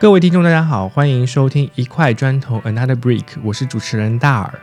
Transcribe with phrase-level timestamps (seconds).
[0.00, 4.60] 各位听众，大家好，欢迎收听一块砖头 Another Brick，我是主持人大耳。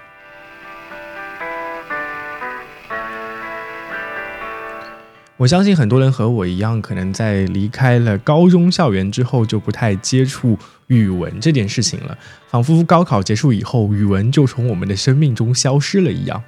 [5.36, 10.58] 我相信很多人和我一样，可能在离开了高中校园之后，就不太接触
[10.88, 12.18] 语文这件事情了，
[12.48, 16.42] 仿佛高考结束以后，语文就从我们的生命中消失了一样。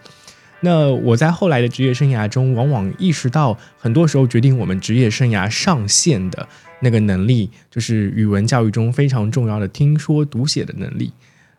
[0.62, 6.48] 那我在后来的职业生涯中，往往意识到，很多时候决定我们职业生涯上限的。
[6.80, 11.12] 那个能力就是语文教育中非常重要的听说读写的能力，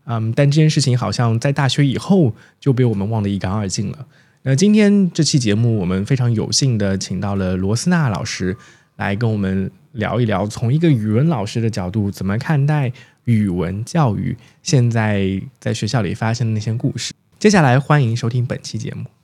[0.04, 4.06] 嗯，但这件事情好像在大学以后就被我们忘得一干二净了。
[4.42, 8.56] 那今天这期节目，我们非常有幸的请到了罗斯娜老师
[8.96, 12.92] 来跟我们聊一聊，从一个语文老师的角度，怎么看待
[13.24, 17.12] 语文教育现在在学校里发生的那些故事。
[17.38, 19.17] 接下来欢迎收听本期节目。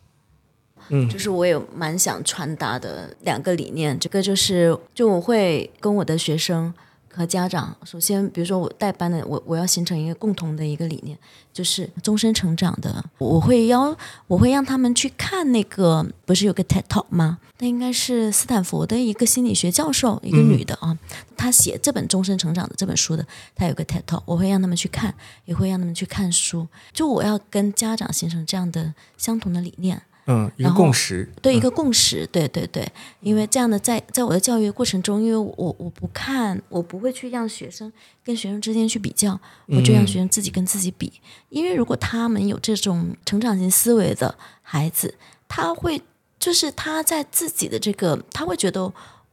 [0.88, 6.72] 嗯，就是我也蛮想传达的两个理念，这个就是就我会跟我的学生
[7.12, 11.16] 和家长，首先比如说我带班的，我我要形成一个共同的一个理念，
[11.52, 17.38] 就是终身成长的，我会邀我会让他们去看那个不是有个 TED Talk 吗？
[17.60, 20.98] 那应该是斯坦福的一个心理学教授，一个女的啊，
[21.36, 30.02] 她写这本终身成长的这本书的，她有个 TED Talk，我会让他们去看，也会让他们去看书，就我要跟家长形成这样的相同的理念。
[30.26, 37.92] 嗯，一个共识，对一个共识，对对对，因为这样的在在我的教育过程中，因为我我不看，我不会去让学生
[38.24, 41.12] 跟学生之间去比较，我就让学生自己跟自己比，
[41.50, 45.14] 因为如果他们有这种成长型思维的孩子，
[45.46, 46.00] 他会
[46.38, 48.92] 就是他在自己的这个，他会觉得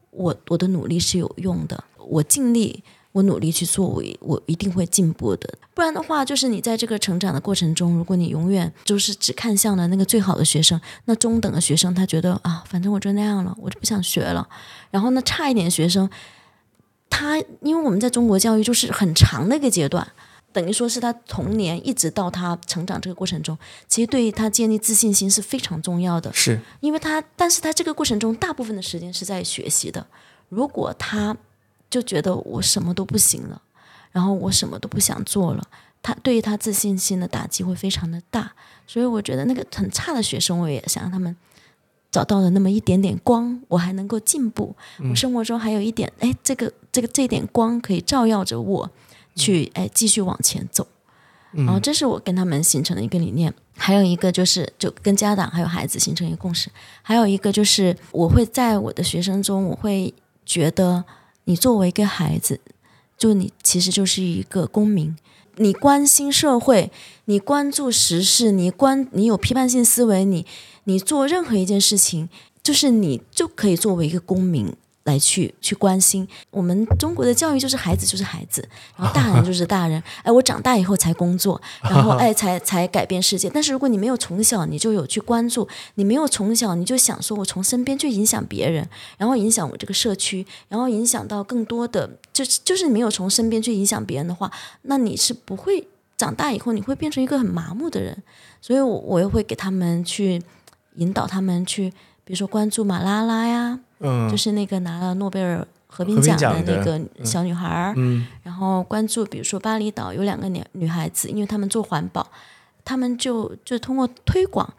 [0.09, 2.83] 我我的努力是有用的，我尽力。
[3.12, 5.50] 我努力去做，我我一定会进步的。
[5.73, 14.48] 不然的话，就是你在这个成长的过程中，如果你永远就是只看向了那个最好的学生，那中等的学生他觉得啊，反正我就那样了，我就不想学了。
[14.89, 16.09] 然后呢，差一点学生，
[17.09, 20.06] 他因为我们在中国教育就是很长的一个阶段，
[20.54, 23.58] 等于说是他童年一直到他成长这个过程中，
[23.88, 26.32] 其实对于他建立自信心是非常重要的。
[26.33, 30.05] 是因为他，但是他这个过程中大部分的时间是在学习的。
[30.50, 31.36] 如果他
[31.91, 33.61] 就觉得我什么都不行了，
[34.11, 35.61] 然后我什么都不想做了，
[36.02, 38.53] 他对于他自信心的打击会非常的大，
[38.87, 41.35] 所以我觉得那个很差的学生，我也想让他们
[42.09, 44.73] 找到了那么一点点光，我还能够进步，
[45.09, 48.89] 我生活中还有一点，哎，这个这个这点光可以照耀着我，
[49.35, 50.87] 去哎继续往前走，
[51.52, 56.69] 然后这是我跟他们形成的一个理念，还有一个就是就跟家长还有孩子形成一个共识，
[57.02, 60.13] 还有一个就是我会在我的学生中，我会
[60.45, 61.03] 觉得。
[61.45, 62.59] 你作为一个孩子，
[63.17, 65.15] 就你其实就是一个公民，
[65.55, 66.91] 你关心社会，
[67.25, 70.45] 你关注时事，你关你有批判性思维，你
[70.85, 72.29] 你做任何一件事情，
[72.63, 74.73] 就是你就可以作为一个公民。
[75.04, 80.02] 来去去关心我们中国的教育就是孩子就是孩子，然后大人就是大人。
[80.23, 83.50] 哎，我长大以后才工作， 然后哎才才改变世界。
[83.50, 94.52] 但是如果你没有从小你就有去关注，你没有从小你就想说我从身边去影响别人，然后影响我这个社区，然后影响到更多的，就是就是你没有从身边去影响别人的话，
[94.83, 98.22] 那你是不会长大以后你会变成一个很麻木的人。
[98.62, 100.39] 所以，我我又会给他们去
[100.98, 101.89] 引导他们去，
[102.23, 103.80] 比如说关注马拉拉呀。
[104.02, 107.95] 嗯，就是那个拿了诺贝尔和平奖的那个小女孩儿，
[108.44, 112.26] 然后关注，比如说巴厘岛有两个女女孩子，因为他们做环保，
[112.86, 114.73] 他们就就通过推广，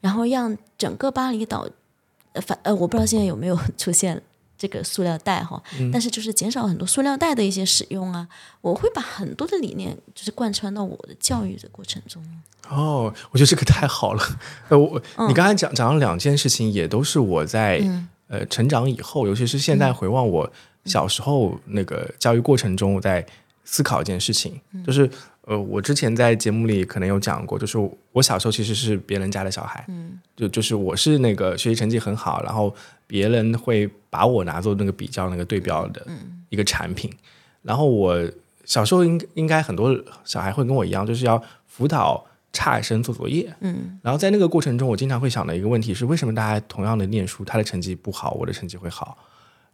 [0.00, 1.66] 然后让整个巴厘岛，
[2.34, 4.20] 反呃我不知道现在有没有出现
[4.58, 5.60] 这个塑料袋哈，
[5.90, 8.28] 但是就是减少很多塑料袋的一些使用啊，
[8.60, 12.22] 我会把很多的理念就是贯穿到我的教育的过程中。
[12.68, 14.22] 哦，我觉得这个太好了，
[14.68, 17.80] 呃我你刚才讲讲了两件事情，也都是我在。
[18.30, 20.48] 呃，成长以后，尤其是现在回望我
[20.84, 23.26] 小时候那个教育过程中，我在
[23.64, 25.10] 思考一件事情，就是
[25.42, 27.76] 呃，我之前在节目里可能有讲过，就是
[28.12, 32.72] 我小时候其实是别人家的小孩，嗯，就就是我是那个学习成绩很好，然后
[33.08, 36.06] 别人会把我拿做那个比较那个对标的
[36.50, 37.12] 一个产品，
[37.62, 38.16] 然后我
[38.64, 39.92] 小时候应应该很多
[40.24, 42.24] 小孩会跟我一样，就是要辅导。
[42.52, 49.16] 差生做作业，嗯，然后在那个过程中，我经常会想的一个问题是，为什么大家同样的念书，他的成绩不好，我的成绩会好？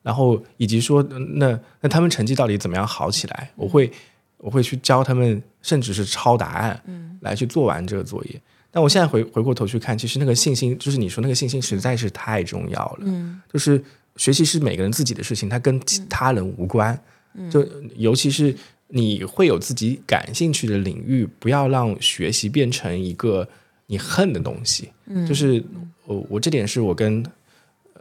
[0.02, 1.02] 然后以及说，
[1.36, 3.50] 那那他们成绩到底怎么样好起来？
[3.56, 3.90] 我会
[4.36, 8.40] 我会去教他们，甚至是抄答案，嗯，来去做完这个作业。
[8.70, 12.98] 但我现在回回过头去看，其实那个信心，就是你说那个信心，实在是太重要了。
[13.00, 13.82] 嗯，就是
[14.16, 16.96] 学习是每个人自己的事情，它跟其他人无关。
[17.32, 18.54] 嗯，就尤其是。
[18.88, 23.48] 你会有自己感兴趣的领域，不要让学习变成一个
[23.86, 24.90] 你恨的东西。
[25.06, 25.62] 嗯，就是
[26.04, 27.24] 我我这点是我跟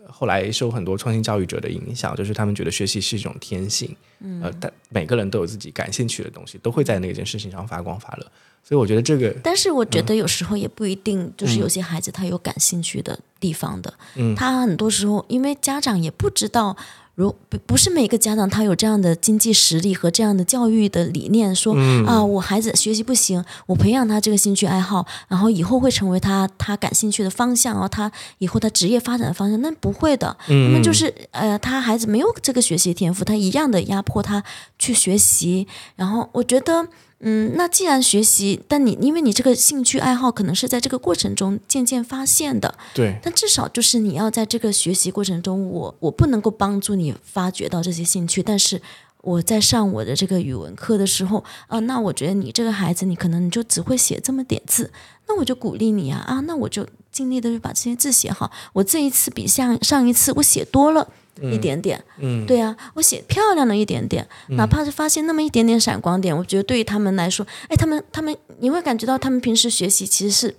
[0.08, 8.32] 后来受很多创新教育者的影响，就是他们觉得学习是一种天性，嗯，呃，但每个人都有自己感兴趣的东西，都会在那件事情上发光发热。
[8.64, 16.78] 所以我觉得这个，但是我觉得有时候也不一定，就是有些孩子他有感兴趣的地方的，嗯，他很多时候因为家长也不知道。
[17.16, 21.74] 如不不是每个家长他有这样的经济实力和这样的教育的理念，说
[22.06, 34.44] 啊，我孩子学习不行，我培养他这个兴趣爱好，然后以后会成为他他感兴趣的方向哦，他以后他职业发展的方向，那不会的，那么就是呃，他孩子没有这个学习天赋，他一样的压迫他
[34.78, 36.88] 去学习，然后我觉得。
[37.28, 43.18] 嗯，那既然学习，但你因为你这个兴趣爱好可能是在这个过程中渐渐发现的，对。
[43.24, 48.80] 但至少就是你要在这个学习过程中，我我不能够帮助你发掘到这些兴趣，但是
[49.22, 54.92] 我在上我的这个语文课的时候，啊，那我觉得你这个孩子，你可能你就只会写这么点字，
[55.28, 58.52] 那我就鼓励你啊，啊，那我就尽力的去把这些字写好。
[58.74, 61.10] 我这一次比上上一次我写多了。
[61.42, 70.56] 一点点，嗯，对呀，我写漂亮了一点点，哪怕是发现那么一点点闪光点，我觉得对于他们来说，哎，他们他们你会感觉到他们平时学习其实是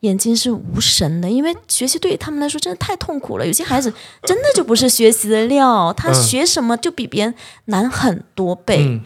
[0.00, 3.46] 眼睛是无神的，因为学习对于他们来说真的太痛苦了。
[3.46, 3.92] 有些孩子
[4.24, 7.34] 真的就不是学习的料，他学什么就比别人
[7.66, 9.00] 难很多倍。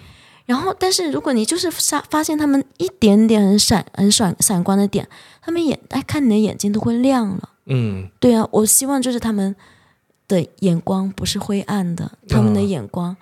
[0.46, 5.06] 然后，但是如果你就是发发现他们一点点很闪很闪闪光的点，
[5.42, 7.50] 他们眼哎看你的眼睛都会亮了。
[7.66, 9.54] 嗯，对啊，我希望就是他们。
[10.30, 13.14] 的眼光不是灰暗的，他们的眼光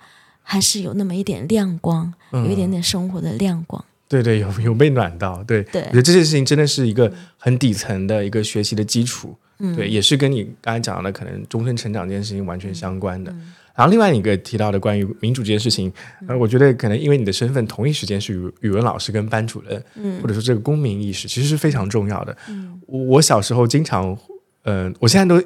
[0.43, 3.83] 还是有那么一点亮光，有一点点生活的亮光。
[4.07, 5.43] 对对，有有被暖到。
[5.43, 9.35] 对，对，我觉得这件事情真的是一个很底层的一个学习的基础。
[9.57, 13.31] 嗯，对，也是跟你刚才讲的可能终身成长这件事情完全相关的。
[13.75, 15.91] 然后另外一个提到的关于民主这件事情，
[16.27, 22.35] 呃，我觉得可能因为你的身份同一时间是语语文老师跟班主任，嗯，或者说这个公民意识其实是非常重要的。
[22.49, 24.17] 嗯，我小时候经常，
[24.63, 25.45] 嗯，我现在都。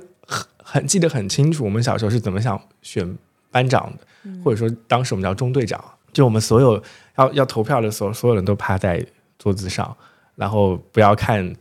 [0.74, 3.16] 很记得很清楚，我们小时候是怎么想选
[3.52, 5.80] 班长的，或者说当时我们叫中队长，
[6.12, 6.82] 就我们所有
[7.16, 9.06] 要要投票的时候，所有人都趴在
[9.38, 9.96] 桌子上，
[10.34, 11.56] 然后不要看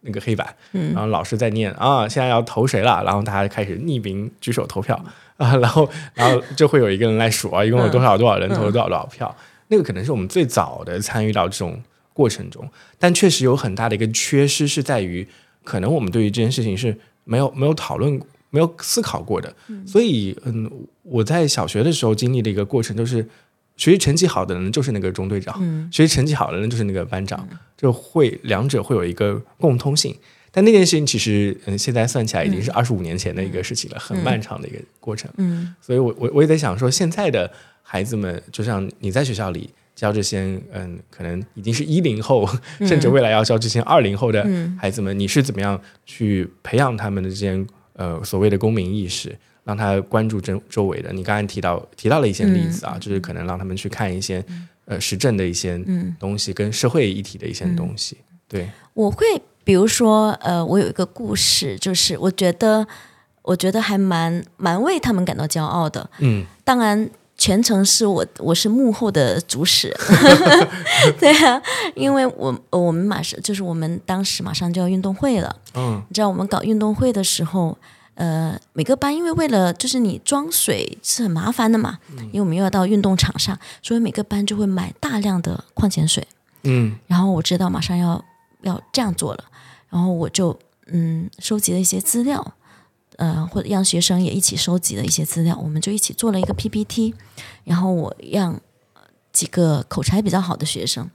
[0.00, 4.98] 那个黑板，然后老师在念啊，现在要投谁了，然后大家开始匿名举手投票
[5.36, 9.36] 啊，然后然后就会有一个人来数啊，一共有多少多少人投了多少多少票，
[9.68, 11.78] 那个可能是我们最早的参与到这种
[12.14, 12.66] 过程中，
[12.98, 15.28] 但确实有很大的一个缺失是在于，
[15.62, 18.18] 可能我们对于这件事情是没有没有讨论。
[18.54, 19.52] 没有思考过的，
[19.84, 20.70] 所以嗯，
[21.02, 23.16] 我在小学的时候经历的一个过程，就是
[23.76, 25.60] 学习成绩好的人就是那个中队长，
[25.90, 30.14] 学习成绩好的人就是那个班长，就会两者会有一个共通性。
[30.52, 35.28] 但那件事情其实嗯，现在算起来已经是二十五年前的一个事情了，很漫长的一个过程。
[35.38, 37.50] 嗯，所以我我我也在想说，现在的
[37.82, 42.48] 孩子们，就像你在学校里教这些嗯，可能已经是一零后，
[42.86, 44.48] 甚至未来要教这些二零后的
[44.78, 47.66] 孩子们，你是怎么样去培养他们的这些？
[47.94, 51.12] 呃，所谓的公民意识，让他关注周周围的。
[51.12, 54.44] 你刚才提到提到了一些例子啊，就是可能让他们去看一些
[54.84, 55.78] 呃时政的一些
[56.18, 58.18] 东西，跟社会议题的一些东西。
[58.48, 59.24] 对，我会
[59.64, 62.86] 比如说，呃，我有一个故事，就是我觉得
[63.42, 66.10] 我觉得还蛮蛮为他们感到骄傲的。
[66.18, 67.08] 嗯，当然
[67.44, 69.94] 全程是我我是幕后的主使。
[71.20, 71.60] 对啊，
[71.94, 75.54] 因为我我们马上就是我们当时马上就要运动会了。
[75.74, 77.76] 嗯，你知道我们搞运动会的时候，
[78.14, 81.98] 呃，每个班因为为了就是你装水是很麻烦的嘛，
[82.32, 86.26] 因为我们又要到运动场上，所以每个班就会买大量的矿泉水。
[86.62, 88.24] 嗯，然后我知道马上要
[88.62, 89.44] 要这样做了，
[89.90, 92.54] 然后我就嗯收集了一些资料，
[93.16, 97.14] 呃，或者让学生也一起收集了一些资料，我们就一起做了一个 PPT，
[97.64, 98.60] 然后我让
[99.32, 101.10] 几个口才比较好的学生，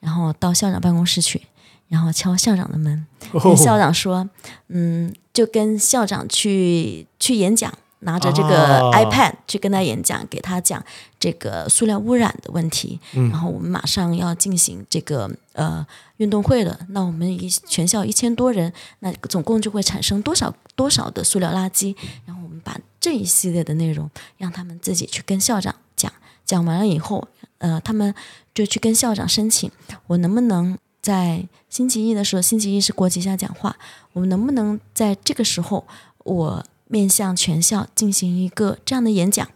[0.00, 1.42] 然后到校长办公室去。
[1.88, 3.06] 然后敲校长的门，
[3.44, 4.26] 跟校长说
[4.68, 10.82] ：“嗯，就跟校长去去演讲，拿着这个 iPad 去跟他演讲，给他讲
[11.20, 12.98] 这个塑料污染的问题。
[13.12, 21.94] 然后我们马上要进行这个呃运动会了，那我们一全校一千多人，那总共就会产生多少多少的塑料垃圾？
[22.26, 26.12] 然后我们把这一系列的内容让他们自己去跟校长讲，
[26.44, 28.14] 讲完了以后，呃，他们
[28.54, 29.70] 就去跟校长申请，
[30.06, 33.76] 我能不能？”在星期一的时候，星期一是国旗下讲话，
[34.12, 35.84] 我们能不能在这个时候，
[36.18, 39.50] 我面向全校进行一个这样的演讲？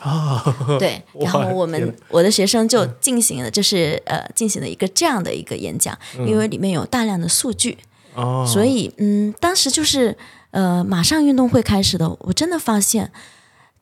[0.00, 0.42] 啊，
[0.80, 5.96] 对，然后我们我的学生就进行了，就是呃，进行了一个这样的一个演讲，
[6.26, 7.78] 因为里面有大量的数据，
[8.16, 10.18] 哦，所以嗯，当时就是
[10.50, 13.12] 呃，马上运动会开始的，我真的发现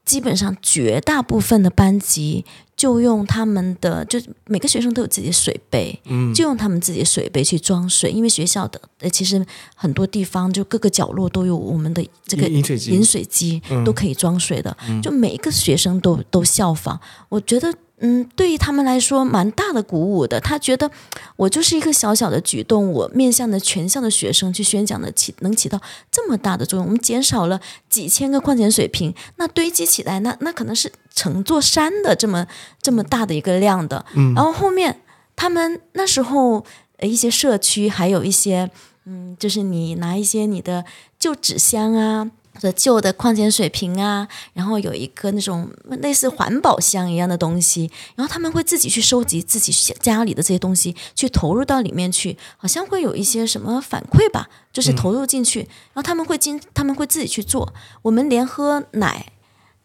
[0.05, 2.45] 基本上绝大部分的班级
[2.77, 9.45] 就用他们的，就每个学生都有自己的水杯，嗯，就用他们自己的水杯去装水，因为学校的呃其实
[9.75, 12.91] 很多地方就各个角落都有我们的这个饮水机。
[12.91, 17.73] 饮水机都可以装水的，就每一个学生都都效仿，我觉得。
[17.99, 20.39] 嗯，对于他们来说，蛮大的鼓舞的。
[20.39, 20.91] 他觉得
[21.37, 26.85] 我就是一个小小的举动，我面向的全校的学生去宣讲的起，能起到这么大的作用。
[26.85, 32.47] 我们减少了几千个矿泉水瓶，那堆积起来，那那可能是成座山的这么
[32.83, 34.05] 这么大的一个量的。
[34.15, 35.01] 嗯，然后后面
[35.35, 36.63] 他们那时候
[37.01, 38.71] 一些社区还有一些，
[39.07, 40.85] 嗯，就是你拿一些你的
[41.19, 42.31] 旧纸箱啊。
[42.61, 45.69] 的旧的矿泉水瓶啊，然后有一个那种
[46.01, 57.73] 类似环保箱一样的东西，然后他们会自己去收集自己家里的这些东西，去投入到里面去，好像会有一些什么反馈吧，就是投入进去，然后他们会经他们会自己去做。
[58.03, 59.33] 我们连喝奶，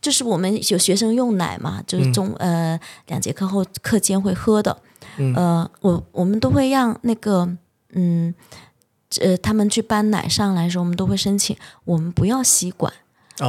[0.01, 4.81] 就是我们有学生用奶嘛，就是中呃两节课后课间会喝的，
[5.35, 7.47] 呃，我我们都会让那个
[7.93, 8.33] 嗯。
[9.19, 12.93] 呃，他们去搬奶上来的时候，我们都会申请，我们不要吸管，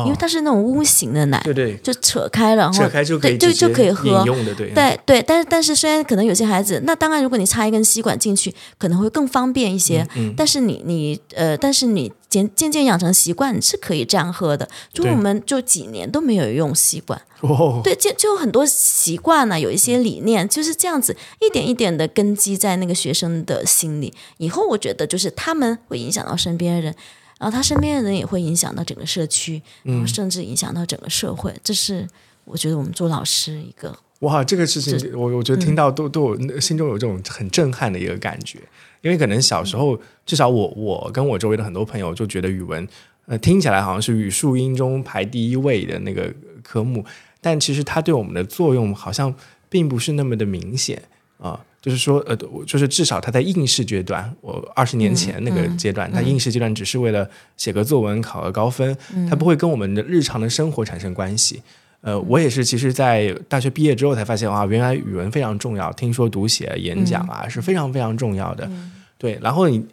[0.04, 5.22] 因为它是那种屋型的奶，对对，就扯开了，然后扯开就可以就就可以喝，对对对。
[5.22, 10.06] 但是但是，虽然可能有些孩子，那当然，如果你插一根吸管进去，可能会更方便一些。
[10.16, 14.68] 嗯，但是你你呃，但是你渐渐渐养成习惯，是可以这样喝的。
[14.92, 17.20] 就我们就几年都没有用吸管。
[17.82, 24.14] 对，就就很多习惯呢，有一些理念就是这样子，一点一点的根基在那个学生的心里。
[24.38, 26.94] 以后我觉得，就是他们会影响到身边的人，
[27.42, 31.52] 然后他身边的人也会影响到整个社区，然后甚至影响到整个社会。
[31.64, 32.08] 这是
[32.44, 38.60] 我觉得我们做老师一个哇，这个事情我我觉得听到都都有心中有这种很震撼的一个感觉，
[39.00, 42.86] 因为可能小时候至少我我跟我周围的很多朋友就觉得语文
[43.26, 46.32] 呃听起来好像是语数英中排第一位的那个
[46.62, 47.04] 科目。
[47.40, 49.34] 但其实它对我们的作用好像
[49.68, 51.02] 并不是那么的明显
[51.42, 58.96] 啊，就是说，呃，就是至少他在应试阶段，我二十年前那个阶段，他应试阶段只是为了写个作文考个高分，
[59.28, 61.60] 他不会跟我们的日常的生活产生关系。
[62.00, 65.92] 呃，我也是，其实，在大学毕业之后才发现，哇，原来语文非常重要。
[65.94, 68.70] 听说读写演讲啊是非常非常重要的，
[69.18, 69.36] 对。
[69.42, 69.84] 然后你，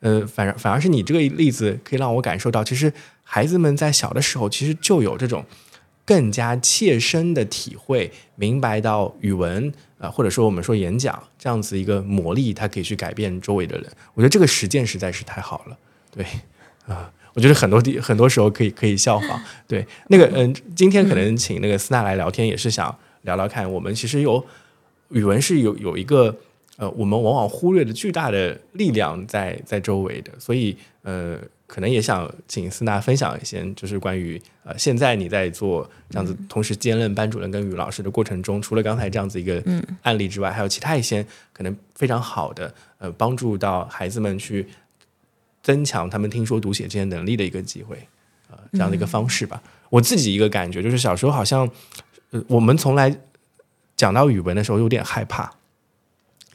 [0.00, 5.42] 呃，反而反而是你这个例子可以让我感受到，其实孩子们在小的时候其实就有这种。
[6.08, 13.86] 更加切身的体会，明白到语文啊，或者说我们说演讲这样子一个魔力，它可以去改变周围的人。
[14.14, 15.76] 我觉得这个实践实在是太好了，
[16.10, 16.24] 对
[16.86, 19.38] 啊，我觉得很多地很多时候可以可以效仿。
[19.66, 24.42] 对，那个嗯，今天可能请那个斯娜来聊天，也是想聊聊看，我们其实有
[25.10, 26.34] 语文是有有一个
[26.78, 31.38] 呃，我们往往忽略的巨大的力量在在周围的，所以呃。
[31.68, 39.62] 可能也想请思娜分享一些，就是关于呃，现在你在做这样子，同时兼任班主任跟语老师的过程中，除了刚才这样子一个
[40.02, 44.66] 案例之外，还有其他一些可能非常好的呃，帮助到孩子们去
[45.62, 48.08] 增强他们听说读写这些能力的一个机会，
[48.50, 49.62] 呃，这样的一个方式吧。
[49.90, 51.68] 我自己一个感觉就是，小时候好像
[52.30, 53.14] 呃，我们从来
[53.94, 55.52] 讲到语文的时候有点害怕。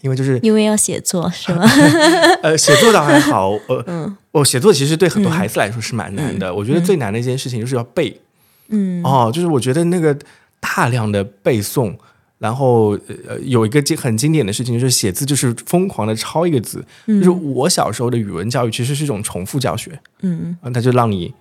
[0.01, 1.63] 因为就是因为要写作是吗？
[2.43, 6.53] 呃，写作倒还好，呃，哦，写作其实对很多孩子来说是蛮难的。
[6.53, 8.19] 我觉得最难的一件事情就是要背，
[8.67, 10.15] 嗯，哦，就是我觉得那个
[10.59, 11.95] 大量的背诵，
[12.37, 12.97] 然后
[13.27, 21.33] 呃，有一个经很经典的事情就是写字就是疯狂的抄一个字，就是我小时候的语文教育其实是一种重复教学，嗯嗯，他就让你，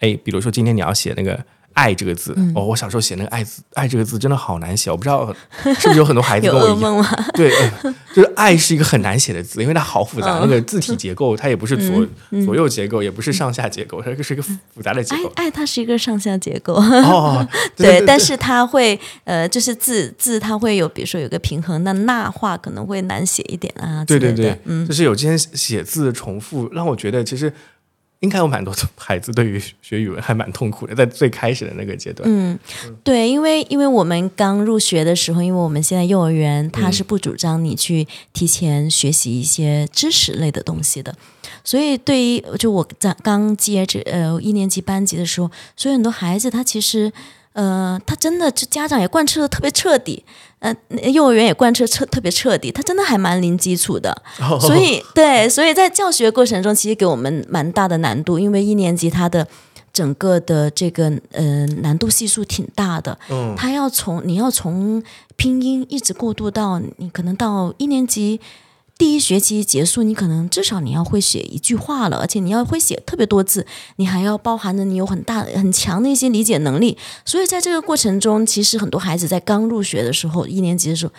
[0.00, 1.44] 哎，比如说今天你要写那个。
[1.74, 5.32] 爱这个字哦，我小时候写那个“爱”字，“爱”这个字真的好难写，我不知道
[5.78, 7.06] 是不是有很多孩子 跟我一样。
[7.34, 7.52] 对，
[8.12, 12.06] 就是“爱”是一个很难写的字，因为它好复杂，那个字体结构它也不是左
[12.44, 15.30] 左右结构，也不是上下结构，它是一个复杂的结构。
[15.36, 17.46] 爱爱它是一个上下结构哦，
[17.76, 24.04] 对，但是它会呃，就是字字它会有，比如说有个平衡，那捺话可能会难写一点啊。
[24.04, 27.52] 对对对，嗯，就是有这些写字重复，让我觉得其实。
[28.20, 32.28] 应该有蛮多孩子对于学语文还蛮痛苦的，在最开始的那个阶段。
[32.28, 32.58] 嗯，
[33.04, 41.14] 对，因为因为我们刚入学的时候，因为我们现在幼儿园他是不主张你去提前学习一些知识类的东西的，
[41.62, 47.12] 所以对于就我在刚接着呃一年级班级的时候，所以很多孩子他其实
[47.58, 50.24] 呃他真的就家长也贯彻的特别彻底。
[50.60, 50.74] 呃，
[51.12, 54.12] 幼儿园也贯彻彻特别彻底，他真的还蛮零基础的，
[54.60, 59.46] 所以对，所以在教学过程中，其实给我们蛮大的难度，因为一年级他的
[59.92, 65.00] 整个的这个呃难度系数挺大的，嗯，他要从你要从
[65.36, 68.40] 拼音一直过渡到你可能到一年级
[68.98, 73.64] 第一学期结束，你可能至少你要会写一句话了，而且你要会写特别多字，
[73.96, 76.98] 你还要包含着你有很大很强的一些理解能力。
[77.24, 81.12] 所以在这个过程中，其实很多孩子在刚入学的时候，一年级的时候。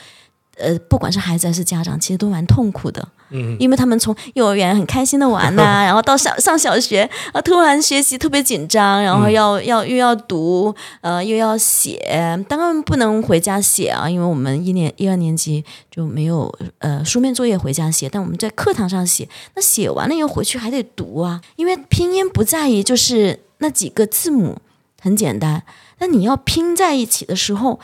[0.61, 3.07] 呃，不管是孩子还是家长，其实都蛮痛苦的。
[3.31, 11.99] 嗯，因为他们从幼儿园很开心的玩呐， 然后到上上小学啊，突然学习特别紧张，然后要要又要读，呃，又要写，
[12.47, 24.57] 当然不能回家写啊，因为我们一年一二年级就没有呃书面作业回家写，但我们在课堂上写，那写完了以后回去还得读啊，因为拼音不在于就是那几个字母
[25.01, 25.63] 很简单，
[25.99, 27.79] 那你要拼在一起的时候。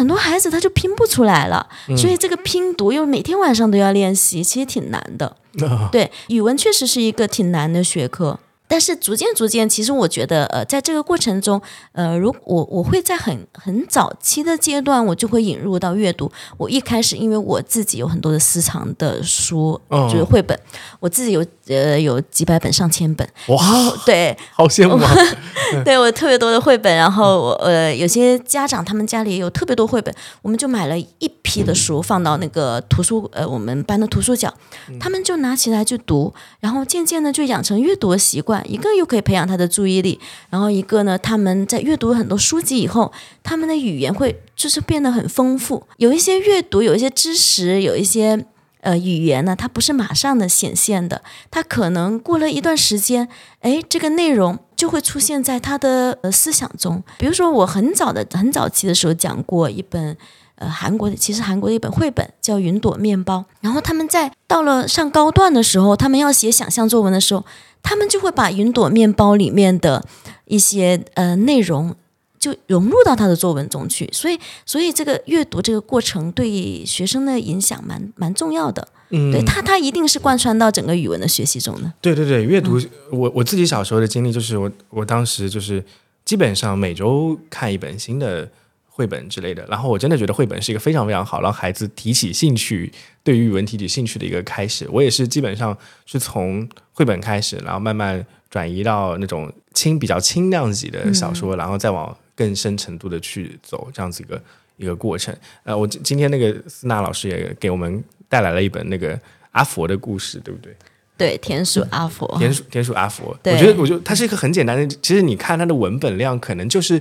[0.00, 5.36] 很多孩子他就拼不出来了，所以这个拼读又每天晚上都要练习，其实挺难的。
[5.92, 8.38] 对，语文确实是一个挺难的学科。
[8.70, 11.60] 但是逐渐逐渐，其实我觉得，呃，在这个过程中，
[11.90, 16.30] 呃，如我我会在很很早期的阶段，我就会引入到阅读。
[16.56, 20.56] 我一开始，因为我自己有很多的私藏的书，就是绘本，
[21.00, 23.28] 我自己有呃有几百本、上千本。
[23.48, 23.58] 哇，
[24.06, 24.96] 对，好羡慕。
[25.84, 34.52] 对我特别多的绘本，然后我呃有些家长他们家里也有特别多绘本，我们就买了一批的书放到那个图书呃我们班的图书角，
[35.00, 38.59] 他们就拿起来就读，然后渐渐的就养成阅读的习惯。
[38.66, 43.12] 一个又可以培养他的注意力，然后一个呢，他们在阅读很多书籍以后，
[43.42, 45.86] 他们的语言会就是变得很丰富。
[45.96, 48.46] 有一些阅读，有一些知识，有一些
[48.80, 53.28] 呃语言呢，它不是马上的显现的，它可能过了一段时间，
[53.60, 57.02] 哎，这个内容就会出现在他的呃思想中。
[57.18, 60.16] 比如说，我很早的很早期的时候讲过一本。
[60.60, 67.42] 呃，韩国的其实韩国的一本绘本叫《云朵面包》，然后他们在到了上高段的时候，他们要写想象作文的时候，
[67.82, 70.04] 他们就会把《云朵面包》里面的
[70.44, 71.96] 一些呃内容
[72.38, 74.06] 就融入到他的作文中去。
[74.12, 78.86] 所以，所以这个阅读这个过程对学生的影响蛮蛮重要的。
[79.08, 81.90] 嗯，对他，他一定是贯穿到整个语文的学习中的。
[82.02, 82.78] 对对对，阅读，
[83.10, 85.82] 我我自己小时候的经历就是，我我当时就是
[86.26, 88.46] 基本上每周看一本新的。
[88.92, 92.92] 绘本之类的，然后我真的觉得绘本是一个非常非常好让孩子提起兴趣、
[93.22, 94.86] 对于语文提起兴趣的一个开始。
[94.90, 104.42] 我也是基本上是从绘本开始，然后慢慢转移到那种轻、比较轻量级的小说，然后再往更深程度的去走，这样子一个
[104.76, 105.34] 一个过程。
[105.62, 109.18] 呃，我今天那个思娜老师也给我们带来了一本那个
[109.52, 110.76] 阿佛的故事，对不对？
[111.16, 113.34] 对，田鼠阿佛，田鼠田鼠阿佛。
[113.44, 114.86] 我觉得，我觉得它是一个很简单的。
[115.00, 117.00] 其实你看它的文本量，可能就是。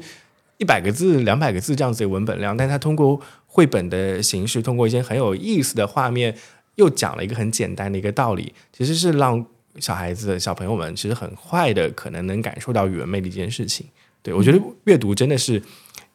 [0.60, 6.36] 一百个字、两百个字这样子的文本量，但他通过绘本的形式，通过一些很有意思的画面，
[6.76, 9.44] 又讲了一个很简单的一个道理，其实是让
[9.80, 13.88] 小孩子、小朋友们其实很快的可能能感受到语文魅力这件事情。
[14.22, 15.64] 对我觉得阅读真的是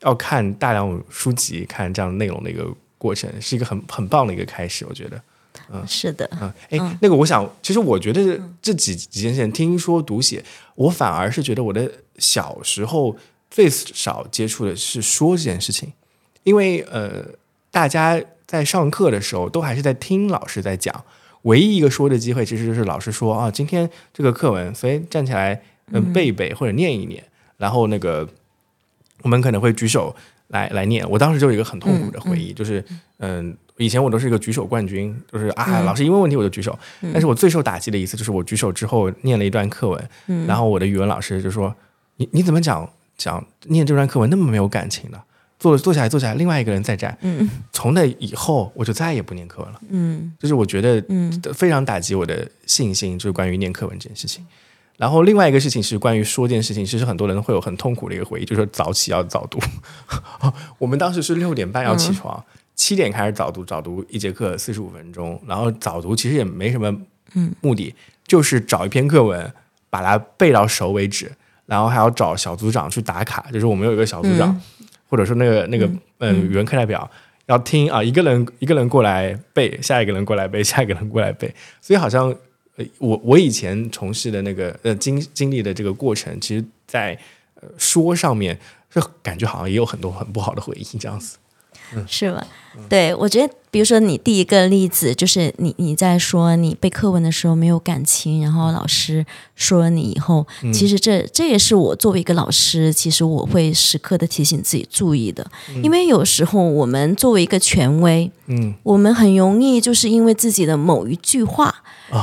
[0.00, 4.84] 要看大量书籍、看这样内容的一个过程，是一个很很棒的一个开始。
[4.86, 5.22] 我觉得，
[5.72, 13.16] 嗯，是的，嗯，哎，那个我想，其实我觉得这几几件事情，听说读写，我反而是觉得我的小时候。
[13.54, 15.92] 最少接触的是说这件事情，
[16.42, 17.24] 因为呃，
[17.70, 21.04] 大家在上课的时候都还是在听老师在讲，
[21.42, 25.62] 唯一一个说的机会其实就是老师说啊，今天这个课文，所以站起来
[25.92, 27.22] 嗯背一背或者念一念，
[27.56, 28.28] 然后那个
[29.22, 30.12] 我们可能会举手
[30.48, 31.08] 来来念。
[31.08, 32.84] 我当时就有一个很痛苦的回忆，就是
[33.18, 36.76] 嗯，以前我都是一个举手冠军，就是啊，老师一问问题我就举手，
[37.12, 41.72] 但是我最受打击的一次就是我举手之后念了一段课文，然后我的语文老师就说
[42.16, 42.90] 你你怎么讲？
[43.16, 45.22] 讲念这段课文那么没有感情的，
[45.58, 47.16] 坐坐下来坐下来，另外一个人再站。
[47.22, 49.80] 嗯从那以后我就再也不念课文了。
[49.88, 54.44] 嗯，就是我觉得嗯非常打击我的信心，就是关于念课文这件事情。
[54.96, 59.58] 然后另外一个事情是关于说这件事情，其实很多人会有很痛苦的一个回忆，就是说早起要早读。
[60.78, 62.42] 我们当时是六点半要起床，
[62.76, 65.40] 七点开始早读，早读一节课四十五分钟。
[65.48, 66.96] 然后早读其实也没什么
[67.60, 67.92] 目的，
[68.24, 69.52] 就是找一篇课文
[69.90, 71.32] 把它背到熟为止。
[71.66, 74.60] 然后还要找小组长去打卡，就是我们有一个小组长，
[75.08, 77.10] 或者说那个那个嗯语文课代表
[77.46, 81.54] 要听啊，一个人一个人过来背，下一个人过来背， 下一个人过来背。
[81.80, 82.34] 所以好像
[82.98, 87.18] 我我以前从事的那个呃经经历的这个过程，其实在
[87.78, 88.58] 说上面
[88.90, 91.38] 就感觉好像也有很多很不好的回忆这样子。
[92.06, 92.46] 是吧？
[92.88, 105.48] 对，我觉得，比如说你第一个例子，就是你你在说你背课文的时候没有感情，然后老师说了你以后，其实这这也是我作为一个老师，其实我会时刻的提醒自己注意的，
[105.84, 111.72] 因为有时候我们作为一个权威，嗯，我们很容易就是因为自己的某一句话，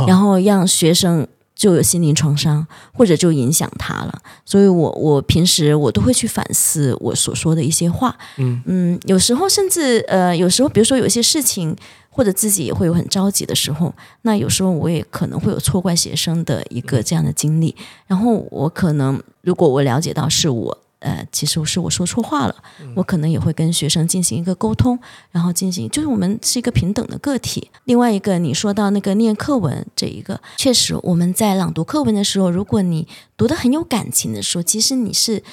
[0.05, 1.25] 然后让学生。
[1.61, 4.21] 就有心灵创伤，或者就影响他了。
[4.43, 8.17] 所以我我平时我都会去反思我所说的一些话。
[8.37, 11.75] 嗯嗯，有时候甚至呃，有时候比如说有一些事情，
[12.09, 13.93] 或者自己也会有很着急的时候，
[14.23, 17.75] 那有时候我也可能会有错怪学生的一个这样的经历。
[18.07, 20.77] 然后我可能如果我了解到是我。
[21.01, 22.55] 呃，其实是我说错话了，
[22.95, 24.97] 我可能也会跟学生进行一个沟通，
[25.31, 27.69] 然后进行，就是我们是一个平等的个体。
[27.85, 35.43] 另外一个，你说到那个念课文这一个，确实我们在朗读课文的时候，如果你读的很有感情的时候，其实你是，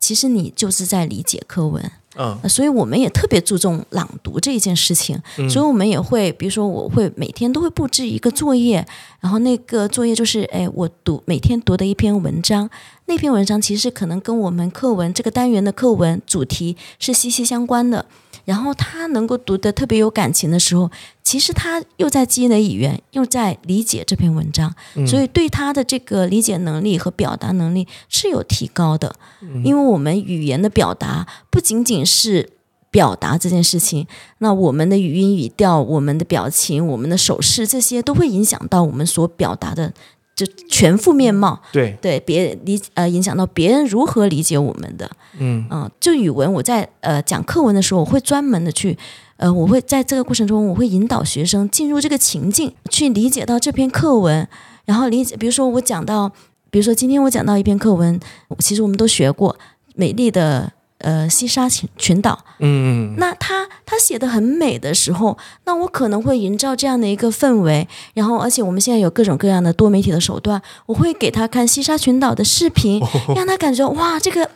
[0.00, 1.92] 其实你就是在理解课文。
[2.18, 8.86] 嗯，所以我们也特别注重朗读这一件事情，所以我们也会，比如说我会每天都会布置一个作业，
[9.20, 12.70] 然后那个作业就是，哎，我读每天读的一篇文章。
[13.08, 18.04] 那篇文章其实可能跟我们课文这个单元的课文主题是息息相关的，
[18.44, 20.90] 然后他能够读得特别有感情的时候，
[21.22, 24.74] 其实他又在积累语言，又在理解这篇文章，
[25.06, 29.14] 所以对他的这个理解能力和表达能力是有提高的。
[29.62, 32.50] 因为我们语言的表达不仅仅是
[32.90, 39.94] 表达这件事情，那我们的语音语调、我们的表情、我们的手势这些都会影响到我们所表达的。
[40.36, 48.98] 就全副面貌，对对，别理呃影响到别人如何理解我们的，嗯嗯，就语文，我在呃讲课文的时候，我会专门的去，
[49.38, 54.46] 呃，我会在这个过程中，我会引导学生进入这个情境，去理解到这篇课文，
[54.84, 56.30] 然后理解，比如说我讲到，
[56.70, 58.20] 比如说今天我讲到一篇课文，
[58.58, 59.54] 其实我们都学过
[59.94, 60.70] 《美丽的》。
[60.98, 73.00] 呃，西沙群群岛，嗯，那他他写的很美的时候，那我可能会营造这样的一个氛围，然后而且我们现在有各种各样的多媒体的手段，我会给他看西沙群岛的视频，
[73.36, 74.50] 让他感觉哇，这个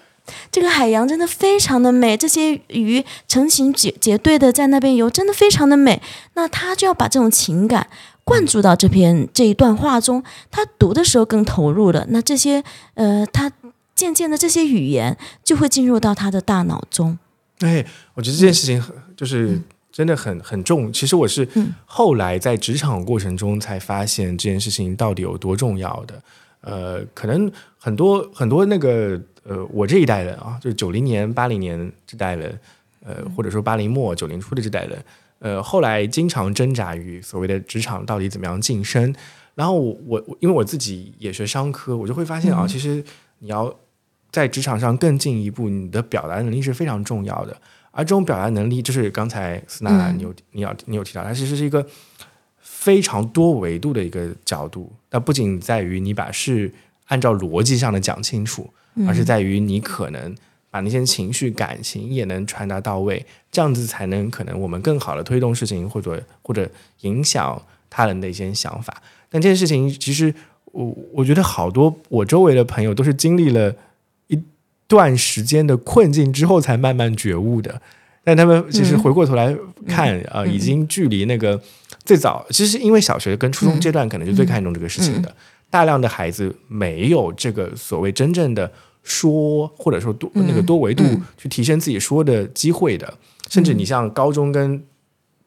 [0.51, 6.01] 这个海洋真的非常的美，这些鱼成群结结队的在那边游，真的非常的美。
[6.35, 7.87] 那他就要把这种情感
[8.25, 12.07] 灌注到这篇这一段话中，他读的时候更投入了。
[12.09, 13.53] 那这些呃，他。
[14.01, 17.19] 渐渐的，这些语言就会进入到他的大脑中。
[17.59, 17.85] 哎，
[18.15, 18.83] 我觉得这件事情
[19.15, 19.61] 就是
[19.93, 20.91] 真的很很重。
[20.91, 21.47] 其实我是
[21.85, 26.23] 后来在职场过程中才发现这件事情到底有多重要的。
[26.63, 32.59] 呃，可能很多很多那个呃，我这一代人啊，就是九零年、八零年这代人，
[33.05, 35.05] 呃，或者说八零末九零初的这代人，
[35.41, 39.15] 呃，后来经常挣扎于所谓的职场到底怎么样晋升。
[39.55, 43.05] 然后我我因为我自己也学商科，我就会发现啊，其实
[43.41, 43.75] 你要。
[44.31, 47.57] 在职场上更进一步，你的表达能力是非常重要的。
[47.93, 51.85] 而这种表达能力，就是刚才斯娜你有你要你有提到，它其实是一个
[52.61, 54.93] 非常多维度的一个角度。
[55.11, 56.73] 那不仅在于你把事
[57.07, 58.71] 按照逻辑上的讲清楚，
[59.09, 60.33] 而是在于你可能
[60.71, 69.03] 把那些情绪感情也能传达到位，这样子才能可能我们更好的推动事情，或者或者影响他人的一些想法。
[69.29, 70.33] 但这件事情，其实
[70.67, 73.75] 我我觉得好多我周围的朋友都是经历了。
[74.91, 77.81] 段时间的困境之后，才慢慢觉悟的。
[78.25, 81.59] 但他们其实回过头来看，呃，已经距离那个
[82.05, 85.33] 最早，其实因为小学跟初中阶段可能就最看重这个事情的。
[85.71, 88.69] 大量的孩子没有这个所谓真正的
[89.05, 91.05] 说，或者说多那个多维度
[91.39, 93.15] 去提升自己说的机会的。
[93.49, 94.83] 甚至你像高中跟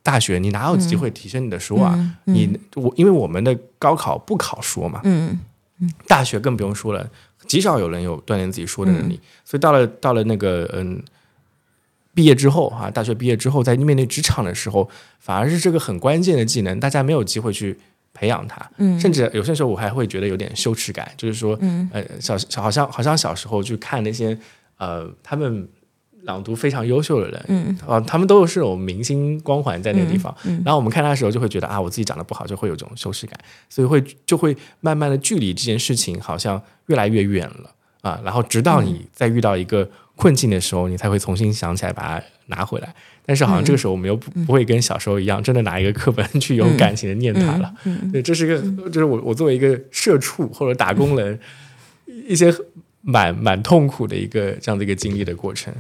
[0.02, 2.18] 大学，你哪有机会提升你的说啊？
[2.24, 5.40] 你我因为我们的高考不考说嘛，嗯
[5.80, 7.08] 嗯，大学更不用说了。
[7.48, 11.02] 极少有人有锻炼自己说的能力，所以到了到了那个嗯，
[12.14, 17.78] 毕业之后啊，大学毕业之后，在面对职场的时候，反而是这个很关键的技能，大家没有机会去
[18.14, 18.70] 培养它。
[18.78, 21.58] 嗯，甚至有些时候我还会觉得有点羞耻感，就是说，
[21.92, 24.38] 呃，小小好像好像小时候去看那些
[24.78, 25.68] 呃他们。
[26.24, 33.38] 朗读非常优秀的人，嗯，啊，他们都是有明星光环在那个地方，嗯，然后我们看他的时候就会觉得啊，我自己长得不好，就会有这种羞耻感，
[33.70, 37.70] 所以会就会慢慢的距离这件事情好像越来越远了。
[38.02, 42.94] 啊，然后直到你在遇到一个困境的时候，你才会重新想起来把它拿回来，
[43.26, 47.74] 但是好像这个时候我们又不不会跟小时候一样，真的拿一个课本去有感情的念它了，
[48.12, 51.40] 对，这是一个，就是我我作为一个社畜或者打工人，
[52.28, 52.54] 一些
[53.00, 55.74] 蛮蛮痛苦的一个这样的一个经历的过程。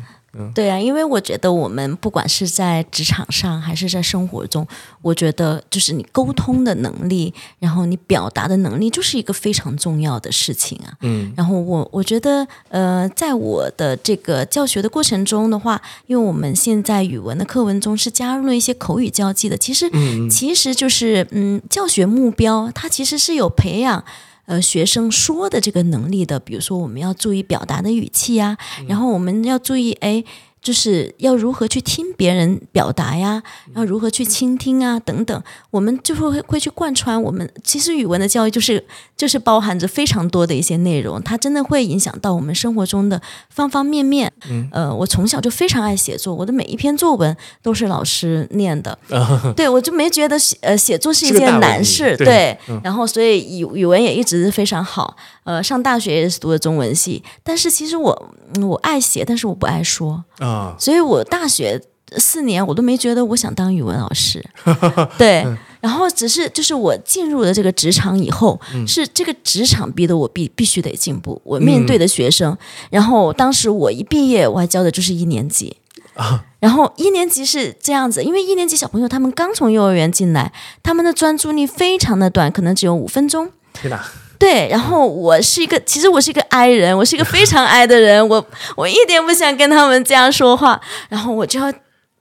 [0.55, 4.67] 对啊，因为我觉得我们不管是在职场上还是在生活中，
[5.01, 10.93] 我觉得就是你沟通的能力，然后你表达的能力，就是一个非常重要的事情啊。
[11.01, 19.87] 嗯，然后我我觉得，呃，在我的这个教学的过程中的话，因为我们现在语文的课文中是加入了一些口语交际的，其实
[20.29, 24.03] 其实就是嗯，教学目标它其实是有培养。
[24.45, 30.23] 呃，学生说的这个能力的，比如说我们要注意表达的语气呀，然后我们要注意，哎，
[30.63, 33.43] 就是要如何去听别人表达呀，
[33.75, 37.47] 要如何去倾听啊，等等，我们就会会去贯穿我们。
[37.61, 38.81] 其实语文的教育就是
[39.17, 44.31] 就是包含着非常多的一些内容，它真的会影响到我们生活中的方方面面。
[44.49, 48.97] 嗯，呃，我从小就非常爱写作，我的每一篇作文都是老师念的。
[49.57, 52.15] 对，我就没觉得写呃写作是一件难事。
[52.15, 55.17] 对，然后所以语语文也一直非常好。
[55.43, 60.23] 呃，上大学也是读的中文系，但是其实我我爱写，但是我不爱说。
[60.53, 61.81] 啊，所以我大学
[62.17, 64.43] 四年我都没觉得我想当语文老师，
[65.17, 65.43] 对，
[65.81, 72.55] 然后只是就是我进入了这个职场以后，是这个职场逼得我必必须得进步，我面对的学生，
[72.91, 75.75] 然后当时我一毕业我还教的就是一年级。
[76.15, 83.49] 啊，然后一年级是这样子，因为一年级小朋友他们刚从幼儿园进来，他们的专注力非常的短，可能只有五分钟。
[83.73, 83.99] 天哪！
[84.43, 91.71] 对，然后我是一个，其实我是一个 I 人，我是一个非常 I 的人，我我一点不想跟他们这样说话，然后我就要，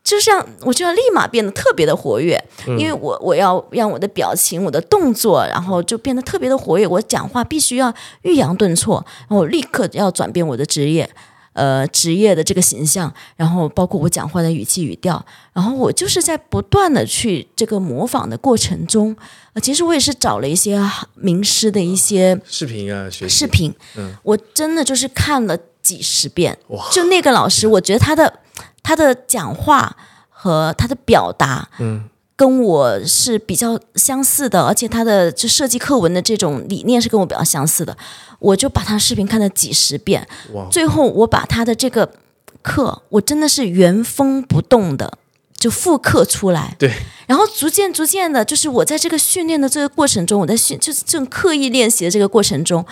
[0.05, 2.41] 就像我就要立马变得特别的活跃，
[2.79, 11.11] 因为我我要让我的表情、我的动作，然后就变得特别的活跃，我讲话必须要抑扬顿挫，然后立刻要转变我的职业。
[11.53, 19.15] 呃，职业的这个形象，然后包括我讲话的语气语调，然后我就是在不断的去这个模仿的过程中，
[19.53, 20.81] 呃，其实我也是找了一些
[21.15, 28.41] 名师的一些视频啊，学视频，嗯，我真的就是看了几十遍，哇，就那个老师，我觉得他的
[28.83, 29.97] 他的讲话
[30.29, 32.09] 和他的表达，嗯。
[32.43, 37.97] 跟我是比较相似的，而且他的就设计课文的这种理念是跟我比较相似的，
[38.41, 40.27] 我就把他视频看了几十遍，
[40.69, 42.13] 最后我把他的这个
[42.61, 45.17] 课，我真的是原封不动的
[45.57, 46.75] 就复刻出来。
[46.81, 46.93] 对，
[47.29, 52.85] 然后逐渐逐渐的，就是我在这个训练的这个过程中，我在训就是这种刻意练习的这个过程中，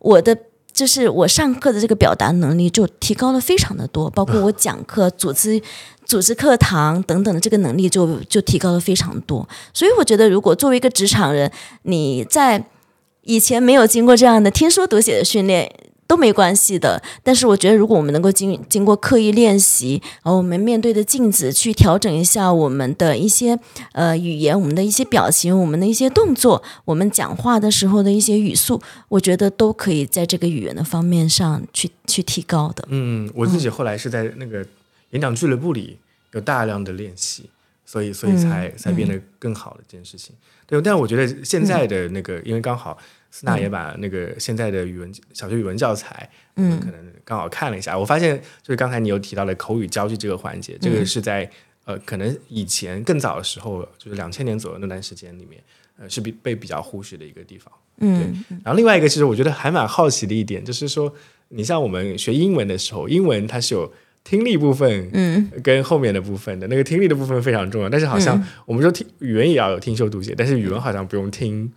[0.00, 0.36] 我的
[0.70, 5.62] 就是我上课的这个表达能力就提高了非常的多，包括我讲课组织。
[6.08, 12.64] 组织课堂等等的这个能力就就提高了非常多，所以我觉得，如果作为一个职场人，你在
[13.24, 15.70] 以前没有经过这样的听说读写的训练
[16.06, 17.02] 都没关系的。
[17.22, 23.58] 但是我觉得，如果我们能够经经过刻意练习，然后我们面对着镜子去调整一下我们的一些
[23.92, 32.88] 呃语言、我们的一些表情、我们的一些动作、我们讲话的时候的一些语速，我觉得都可以在这个语言的方面上去去提高的。
[32.88, 34.64] 嗯，我自己后来是在那个。
[35.10, 35.98] 演讲俱乐部里
[36.32, 37.48] 有大量的练习，
[37.84, 40.34] 所以所以才才变得更好的这件事情。
[40.66, 42.98] 对，但是我觉得现在的那个，因为刚好
[43.30, 51.50] 斯娜也把那个现在的语文小学语文教材，嗯，可能刚好看了一下，我发现就是刚才你有提到的口语交际这个环节，这个是在
[51.86, 55.62] 呃可能以前更早的时候，就是两千年左右那段时间里面，
[55.98, 57.72] 呃是比被比较忽视的一个地方。
[58.00, 61.10] 嗯，然后另外一个其实我觉得还蛮好奇的一点，就是说
[61.48, 63.90] 你像我们学英文的时候，英文它是有。
[64.28, 71.72] 听力部分，嗯，跟后面的部分的那个听力的部分非常重要，但是好像我们说听语文也要有听说读写，但是语文好像不用听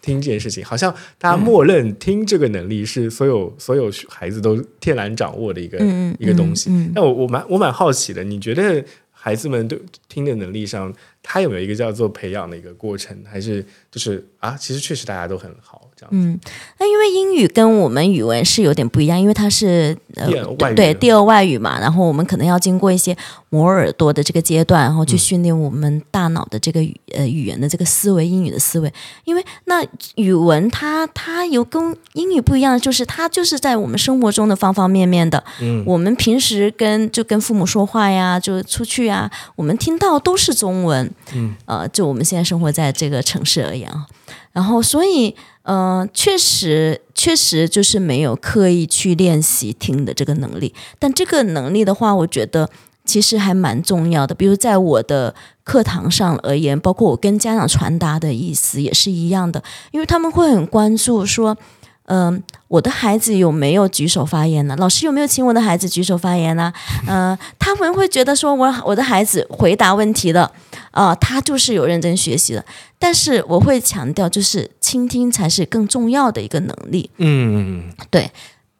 [0.00, 5.76] 听这件事情，好像大家默认听这个能力是所有所有孩子都天然掌握的一个
[6.18, 6.70] 一个东西。
[6.94, 9.78] 那我我蛮我蛮好奇的，你觉得孩子们对
[10.08, 10.90] 听的能力上，
[11.22, 15.77] 他有没有一个叫做培养的一个过程，还是就是啊，其实确实大家都很好。
[16.10, 16.38] 嗯，
[16.78, 20.28] 那因为英语跟我们语文是有点不一样，因为它是呃
[20.74, 23.16] 对第二外语嘛，然后我们可能要经过一些
[23.50, 28.92] 磨耳朵的这个阶段，然后去训练我们大脑的这个语呃语言的这个思维，英语的思维。
[29.24, 29.84] 因为那
[30.16, 35.42] 语文它它有跟英语不一样，就是它就是在我们生活中的方方面面的。
[35.60, 41.10] 嗯，我们平时跟就跟父母说话呀，就出去啊，我们听到都是中文。
[41.34, 44.06] 嗯，呃，就我们现在生活在这个城市而言啊，
[44.58, 45.34] 然后所以。
[45.70, 50.74] 嗯，确实，确实就是没有刻意去练习听的这个能力。
[50.98, 52.66] 但这个能力的话，我觉得
[53.04, 54.34] 其实还蛮重要的。
[54.34, 61.54] 比如在我的课堂上而言，包括我跟家长传达的意思也是一样的，因为他们会很关注说。
[62.10, 64.74] 嗯，我的孩子有没有举手发言呢？
[64.78, 66.72] 老师有没有请我的孩子举手发言呢？
[67.06, 70.50] 嗯，他们会觉得说，我我的孩子回答问题的，
[70.90, 72.64] 啊，他就是有认真学习的。
[72.98, 77.10] 但是我会强调，就是倾听才是更重要的一个能力。
[77.18, 78.30] 嗯，对，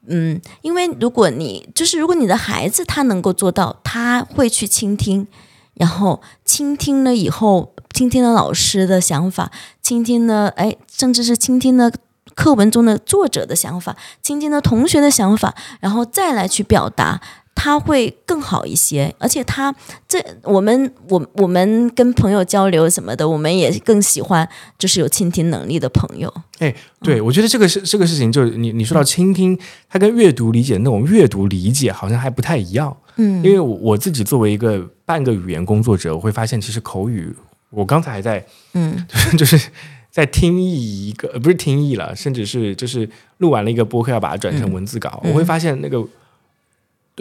[0.07, 5.27] 嗯，因为如果你就是如果你的孩子他能够做到，他会去倾听，
[5.75, 9.51] 然后倾听了以后，倾听了老师的想法，
[9.83, 11.91] 倾听了，哎，甚至是倾听了。
[12.35, 17.21] 课文中的作者的想法，倾听了同学的想法，然后再来去表达，
[17.59, 19.13] 他会更好一些。
[19.19, 19.75] 而且他
[20.07, 26.33] 这我们我我们跟朋友交流什么的，我们也更喜欢就是有倾听能力的朋友。
[26.61, 32.97] 哎，对，我觉得这个是这个事情，就是你你说到倾听，它跟阅读理解那种阅读理解好像还不太一样。
[33.17, 37.35] 嗯，因为我我自己作为一个半个语言工作者，我会发现其实口语，
[37.71, 39.05] 我刚才还在嗯
[39.37, 39.61] 就是
[40.09, 45.99] 在听译一个，呃不是听译了，甚至是就是录完了一个播客要把它转成文字稿，嗯我会发现那个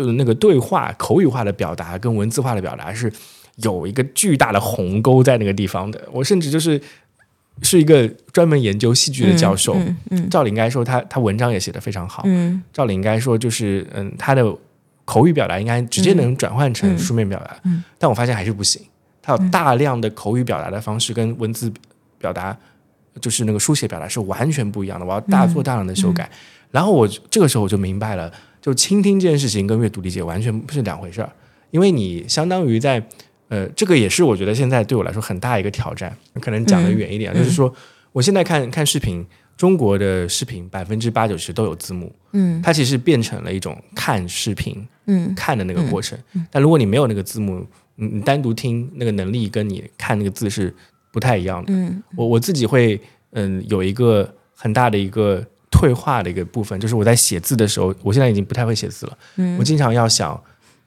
[0.04, 3.12] 对那个对话口语化的表达跟文字化的表达是
[3.56, 6.00] 有一个巨大的鸿沟在那个地方的。
[6.12, 6.80] 我甚至就是
[7.64, 10.30] 是一个专门研究戏剧的教授，嗯嗯。
[10.30, 12.62] 照理应该说他他文章也写得非常好，嗯。
[12.72, 14.46] 照理应该说就是嗯，他的
[15.06, 17.84] 口语表达应该直接能转换成书面表达，嗯。
[17.98, 18.82] 但我发现还是不行。
[19.22, 21.70] 他有大量的口语表达的方式跟文字
[22.20, 22.56] 表达，
[23.20, 25.06] 就是那个书写表达是完全不一样的。
[25.06, 26.30] 我要大做大量的修改，
[26.72, 31.32] 然后我这个时候我就明白了，就倾听这件事情跟阅读理解完全不是两回事儿，
[31.72, 33.02] 因为你相当于在
[33.50, 36.15] 呃，这个也是我觉得现在对我来说很大一个挑战。
[36.41, 37.74] 可能讲的远一点，就是说
[38.12, 39.26] 我现在看看视频。
[39.58, 46.15] 中国的视频百分之八九十都有字幕，嗯它其实变成了一种看视频嗯看的那个过程。
[46.52, 47.65] 但如果你没有那个字幕，
[47.96, 50.72] 你你单独听那个能力跟你看那个字是
[51.12, 51.74] 不太一样的。
[51.74, 55.43] 嗯我我自己会嗯有一个很大的一个
[55.78, 59.18] 退化的一个部分，就是我在写字的时候，我现在已经不太会写字了。
[59.36, 60.34] 嗯我经常要想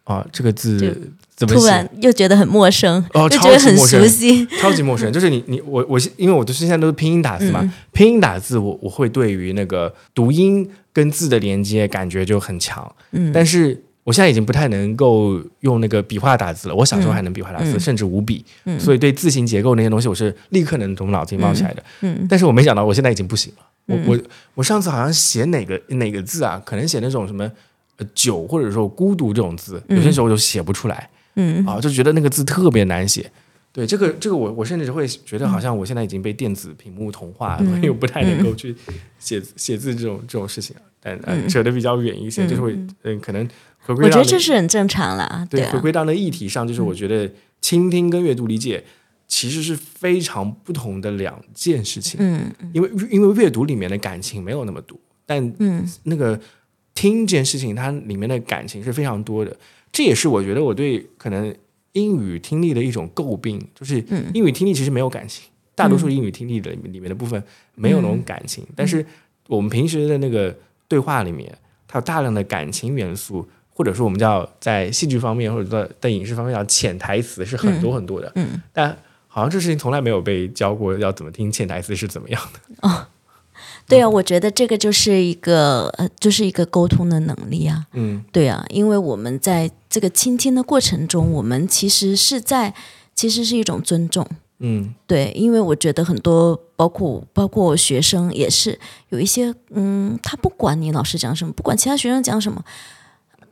[0.03, 1.89] 啊，这个字怎么写突然？
[2.01, 4.45] 又觉得很陌生，哦又觉得很超熟悉。
[4.61, 16.75] 超级陌生，就是你你我我因为我都是现在都是拼音打字嘛，嗯拼音打字我我会对于那个读音跟字的连接感觉就很强，嗯但是我现在已经不太能够用那个笔画打字了。
[16.75, 21.85] 我小时候还能笔画打字，嗯甚至五笔，嗯所以对字形结构那些东西我是立刻能从脑筋冒起来的。
[22.01, 23.65] 嗯但是我没想到我现在已经不行了。
[23.87, 24.19] 我嗯我
[24.57, 27.49] 我上次好像写哪个哪个字啊，可能写那种什么
[27.99, 31.09] 呃久或者说孤独这种字，有些时候我就写不出来。
[31.37, 33.31] 嗯啊，就觉得那个字特别难写。
[33.73, 38.75] 对这个这个我我甚至会觉得好像我现在已经被电子屏幕同化了，嗯所以我不太能够去
[39.21, 40.75] 写写字这种这种事情。
[41.03, 43.49] 但呃嗯扯得比较远一些，嗯就是会嗯嗯可能
[43.83, 48.85] 回归我觉得这是很正常啦，啊对回，归到那议题上，就是我觉得倾听跟阅读理解
[49.27, 52.19] 其实是非常不同的两件事情。
[52.21, 55.87] 嗯因为因为阅读里面的感情没有那么多，但嗯。
[56.05, 56.39] 那个
[56.95, 59.57] 听这件事情，它里面的感情是非常多的。
[59.93, 61.55] 这也是我觉得我对可能
[61.93, 64.25] 英语听力的一种诟病，就是嗯。
[64.35, 67.43] 英语听力其实没有感情，大多数英语听力的里面的部分
[67.75, 69.05] 没有那种感情，但是
[69.47, 70.55] 我们平时的那个
[70.87, 71.57] 对话里面，
[71.89, 73.49] 它有大量的感情元素，
[73.81, 78.95] 或者说我们叫在戏剧方面或者在在影视方面叫潜台词是很多很多的，嗯，但
[79.27, 82.61] 好像这事情从来没有被教过要怎么听潜台词是怎么样的。
[82.87, 83.07] 哦
[83.89, 87.87] 对啊，我觉得这个就是一个呃，就是一个沟通的能力啊。
[87.95, 92.75] 嗯对啊，因为我们在这个倾听的过程中，我们其实是在，
[93.15, 94.29] 其实是一种尊重。
[94.59, 102.63] 嗯对，因为我觉得很多，包括包括学生也是有一些，嗯，他不管你老师讲什么，不管其他学生讲什么，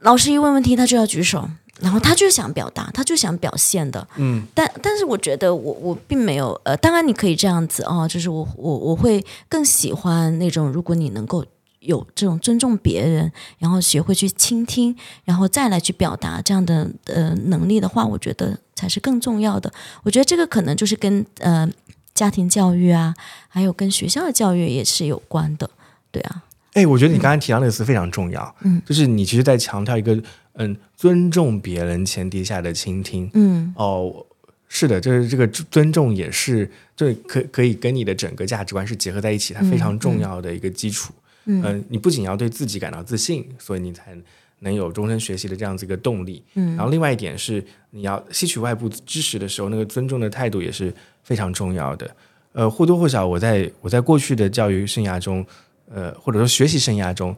[0.00, 1.48] 老师一问问题他就要举手，
[1.80, 4.06] 然后他就想表达，他就想表现的。
[4.16, 4.44] 嗯。
[4.54, 11.44] 但但是我觉得我我并没有呃，当然你可以这样子哦，就是我我我会更喜欢那种，如果你能够
[11.80, 19.72] 有这种尊重别人，然后学会去倾听，然后再来去表达这样的呃能力的话，我觉得才是更重要的。
[20.02, 21.68] 我觉得这个可能就是跟呃
[22.14, 23.14] 家庭教育啊，
[23.48, 25.70] 还有跟学校的教育也是有关的，
[26.10, 26.42] 对啊，
[26.74, 30.20] 哎，我觉得你刚才提到那个词非常重要，嗯，就是你其实在强调一个
[30.54, 33.28] 嗯尊重别人前提下的倾听。
[33.34, 34.24] 嗯哦，
[34.68, 41.12] 是的，就是这个尊重也是，这可可以跟你的整个价值观是结合在一起，它非常重要的一个基础。
[41.46, 44.14] 嗯嗯、你不仅要对自己感到自信，所以你才
[44.60, 46.42] 能有终身学习的这样子一个动力。
[46.54, 50.92] 嗯然后另外一点是，你要吸取外部知识的时候，那个尊重的态度也是
[51.24, 52.14] 非常重要的。
[52.52, 55.46] 呃，或多或少，我在我在过去的教育生涯中，
[55.90, 57.34] 呃，或者说学习生涯中，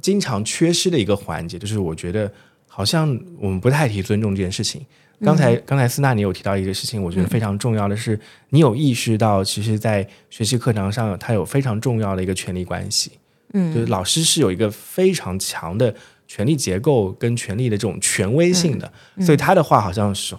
[0.00, 2.30] 经常缺失的一个环节，就是我觉得
[2.66, 4.84] 好像我们不太提尊重这件事情。
[5.22, 13.12] 刚才、刚才斯纳你有提到一个事情，我觉得非常重要的是，你有意识到，其实，在学习课堂上，它有非常重要的一个权力关系。
[13.52, 15.94] 嗯就是老师是有一个非常强的
[16.26, 20.34] 权力结构跟权力的这种权威性的，所以他的话好像是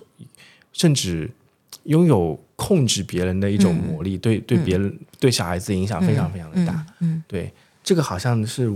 [0.73, 1.29] 甚至
[1.83, 6.85] 拥有控制别人的一种魔力，对对别人、对小孩子影响非常非常的大。
[7.01, 7.51] 嗯对，
[7.83, 8.73] 这个好像是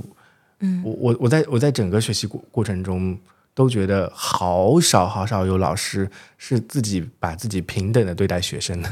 [0.60, 3.17] 嗯我我我在我在整个学习过过程中
[3.53, 8.91] 都觉得好少好少有老师是自己把自己平等的对待学生的。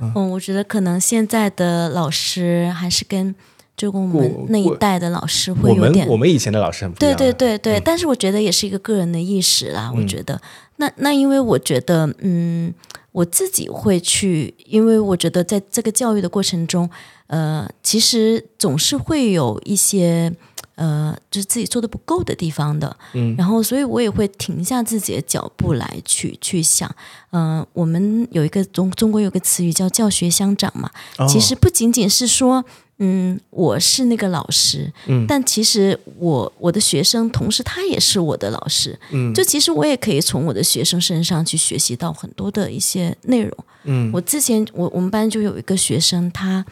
[0.00, 3.34] 嗯，我觉得可能现在的老师还是跟
[3.76, 7.18] 就跟我们那一代的老师会我们有点我们以前的老师很不一对样。
[7.18, 9.92] 对对对，嗯但是我觉得也是一个个人的意识啦。
[9.94, 10.40] 我嗯觉得，
[10.76, 12.72] 那那因为我觉得，嗯，
[13.12, 16.88] 我自己会去，因为我觉得在这个教育的过程中，
[17.28, 20.34] 呃，其实总是会有一些
[20.74, 22.96] 呃，就是自己做的不够的地方的。
[23.12, 26.90] 嗯，然后所以我也会停下自己的脚步来去去想，
[27.30, 30.90] 嗯，我们有一个中中国有个词语叫教学相长嘛，
[31.28, 32.64] 其实不仅仅是说。
[33.04, 46.64] 嗯，我是那个老师，嗯，但其实我我的学生，同时他也是我的老师，嗯，就其实我也可以从我的学生身上去学习到很多的一些内容，嗯，我之前我我们班就有一个学生，他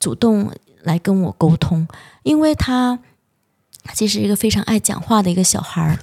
[0.00, 0.50] 主动
[0.84, 1.86] 来跟我沟通，
[2.22, 2.98] 因为他
[3.92, 5.98] 其实一个非常爱讲话的一个小孩儿，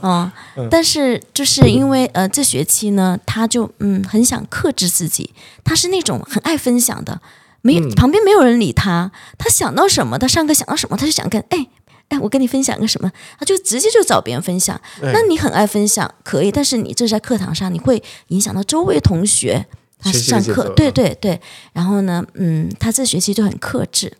[0.04, 5.30] 嗯，但是就是因为呃这学期呢，他就嗯很想克制自己，
[5.64, 7.22] 他是那种很爱分享的。
[7.64, 11.66] 没旁边没有人理他，他想到什么，他上课想到什么，他就想跟哎
[12.10, 14.78] 哎，我跟你分享个什么，他就直接就找别人分享。
[15.00, 19.66] 那你很爱分享，可以，但是你这是在课堂上，你会影响到周围同学。
[19.98, 21.40] 他上课，对对对。
[21.72, 24.12] 然后呢，嗯，他这学期就很克制，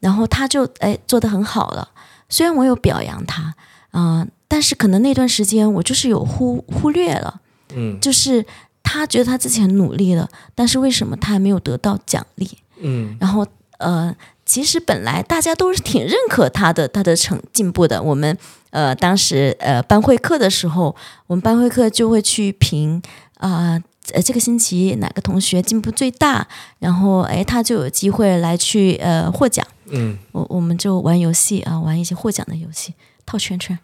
[0.00, 1.88] 然后他就哎做的很好了。
[2.28, 3.54] 虽然我有表扬他，
[3.92, 7.40] 嗯，但是可能那段时间我就是有忽忽略了，
[7.76, 8.44] 嗯，就是
[8.82, 12.50] 他觉得他自己很努力了，但是为什么他还没有得到奖励？
[12.80, 13.46] 嗯，然后
[13.78, 14.14] 呃，
[14.44, 18.02] 其实本来大家都是挺认可他的，他的成进步的。
[18.02, 18.36] 我们
[18.70, 20.94] 呃当时呃班会课的时候，
[21.26, 23.00] 我们班会课就会去评
[23.38, 23.80] 啊，
[24.12, 26.46] 呃这个星期哪个同学进步最大，
[26.78, 29.66] 然后哎他就有机会来去呃获奖。
[29.86, 33.78] 嗯，我我们就玩游戏啊，玩一些获奖的游戏，套圈圈，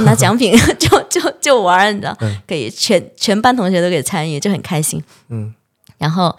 [0.00, 2.16] 拿奖品 就就就玩，你知道，
[2.46, 5.02] 可以全全班同学都可以参与，就很开心。
[5.30, 5.52] 嗯，
[5.98, 6.36] 然后。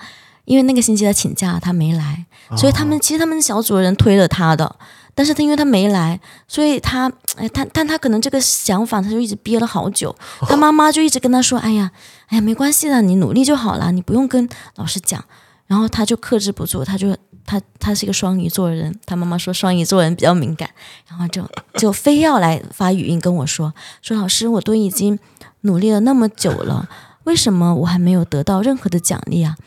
[0.47, 2.25] 因为那个星期他请假，他没来，
[2.55, 4.77] 所以他们其实他们小组的人推了他的，
[5.13, 6.17] 但是他因为他没来，
[6.47, 10.15] 所以他哎，他但他可能这个想法他就一直憋了好久，
[10.47, 11.91] 他妈妈就一直跟他说：“哎呀，
[12.27, 15.21] 哎呀，没关系的，你努力就好了，你不用跟老师讲。”
[15.67, 17.13] 然后他就克制不住，他就
[17.45, 20.69] 他他是一个双鱼座的人，他妈妈说双鱼座人比较敏感，
[21.09, 21.45] 然后就
[21.75, 25.19] 就非要来发语音跟我说：“说老师，我都已经
[25.61, 26.87] 努力了那么久了，
[27.25, 29.57] 为什么我还没有得到任何的奖励啊？”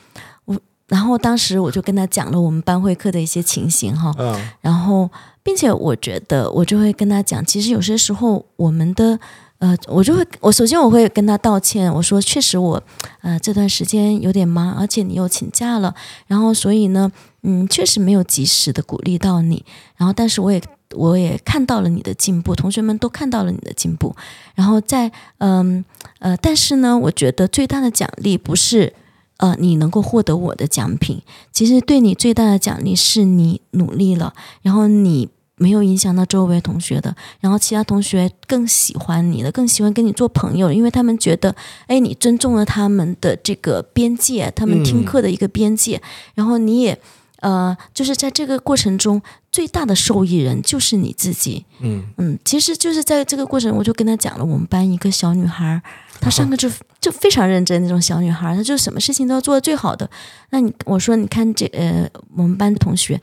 [0.91, 4.12] 然后当时我就跟他讲了我们班会课的一些情形哈，
[4.61, 5.09] 然后
[5.41, 9.16] 并且我觉得我就会跟他讲，其实有些时候我们的
[9.61, 12.82] 呃，我就会我首先我会跟他道歉，我说确实我
[13.20, 15.95] 呃这段时间有点忙，而且你又请假了，
[16.26, 17.12] 然后所以呢，
[17.45, 19.64] 嗯，确实没有及时的鼓励到你，
[19.97, 20.61] 然后但是我也
[20.97, 24.16] 我也看到了你的进步，同学们都看到了你的进步，
[24.57, 25.84] 然后在嗯
[26.18, 28.93] 呃，但是呢，我觉得最大的奖励不是。
[29.41, 46.03] 呃，你能够获得我的奖品，其实对你最大的奖励是你努力了，然后你没有影响到周围同学的，然后其他同学更喜欢你的，更喜欢跟你做朋友，因为他们觉得，哎，你尊重了他们的这个边界，他们听课的一个边界，
[46.34, 46.99] 然后你也，
[47.41, 49.20] 呃，就是在这个过程中
[49.51, 55.82] 最大的受益人就是你自己，嗯嗯，其实就是在这个过程，我就跟他讲了，我们班一个小女孩。
[56.22, 56.70] 她上课就
[57.01, 60.09] 就非常认真那种小女孩，她就什么事情都要做的最好的。
[60.51, 63.18] 那你我说你看这呃我们班的同学，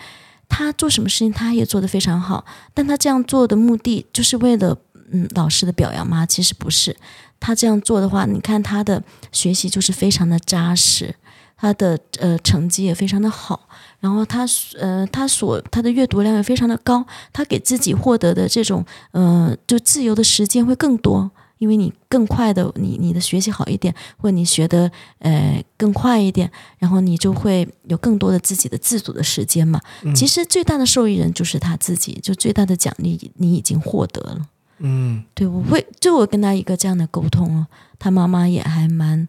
[0.49, 2.43] 她做什么事情她也做得非常好，
[2.73, 4.75] 但她这样做的目的就是为了
[5.11, 6.25] 嗯老师的表扬吗？
[6.25, 6.97] 其实不是，
[7.39, 11.13] 她这样做的话，你看她的学习就是非常的扎实，
[11.57, 13.67] 她的呃成绩也非常的好，
[13.99, 14.45] 然后他
[14.79, 17.03] 呃他所他的阅读量也非常的高，
[17.33, 21.29] 他给自己获得的这种呃就自由的时间会更多。
[21.59, 26.47] 因为你更快的，你你的学习好一点，或者你学的呃更快一点，
[26.77, 29.81] 然后你就会有更多的自己的自主的时间嘛。
[30.15, 34.45] 其实最大的受益人就是他自己，就最大的奖励你已经获得了。
[34.77, 37.65] 嗯，对，我会就我跟他一个这样的沟通哦，
[37.97, 39.27] 他妈妈也还蛮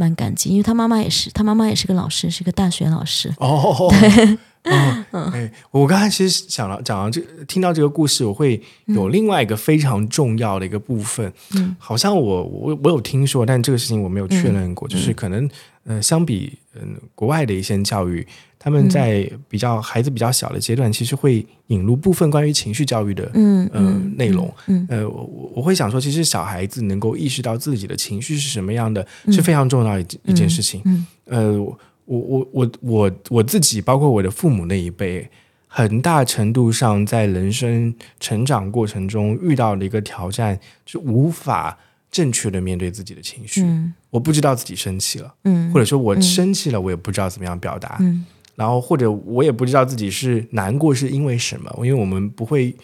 [0.00, 3.30] 蛮感激，因为他妈妈也是，他妈妈也是个老师，是个大学老师。
[3.36, 4.38] 哦， 对。
[4.62, 15.48] 嗯，哎， 我刚才其实想了讲到这听到这个故事，我会有另外一个非常重要的一个部分，嗯，好像我我我有听说，但这个事情我没有确认过，就是可能
[15.84, 18.26] 呃，相比嗯国外的一些教育，
[18.58, 23.80] 他们在比较孩子比较小的阶段，其实会引入部分关于情绪教育的嗯呃
[24.16, 31.76] 内容，嗯呃我我会想说，其实小孩子能够意识到自己的情绪是什么样的，是非常重要一一件事情，嗯呃。
[32.06, 35.30] 我我我我我自己，包括我的父母那一辈，
[35.68, 41.78] 很大程度上在人生成长过程中遇到的一个挑战，是无法
[42.10, 43.62] 正确的面对自己的情绪。
[44.10, 48.24] 我不知道自己生气了，嗯，或者说我生气了，我也不知道怎么样表达，嗯，
[48.56, 52.74] 然后或者我也不知道自己是难过是因为什么，因为我们不会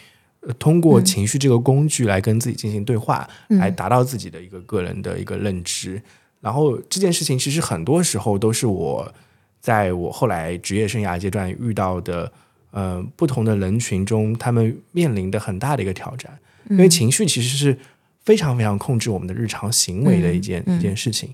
[0.59, 6.01] 通过情绪这个工具来跟自己进行对话，来达到自己的一个个人的一个认知。
[6.41, 9.13] 然后这件事情其实很多时候都是我
[9.61, 12.31] 在我后来职业生涯阶段遇到的，
[12.71, 16.39] 呃不同的人群中，他们面临的很大的一个挑战，
[16.71, 17.77] 因为情绪其实是
[18.27, 21.33] 非常非常控制我们的日常行为的一件、一件事情。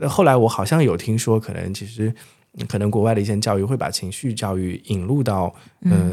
[0.00, 2.12] 呃后来我好像有听说，可能其实
[2.58, 5.54] 嗯可能国外的一些教育会把情绪教育引入到
[5.90, 6.12] 呃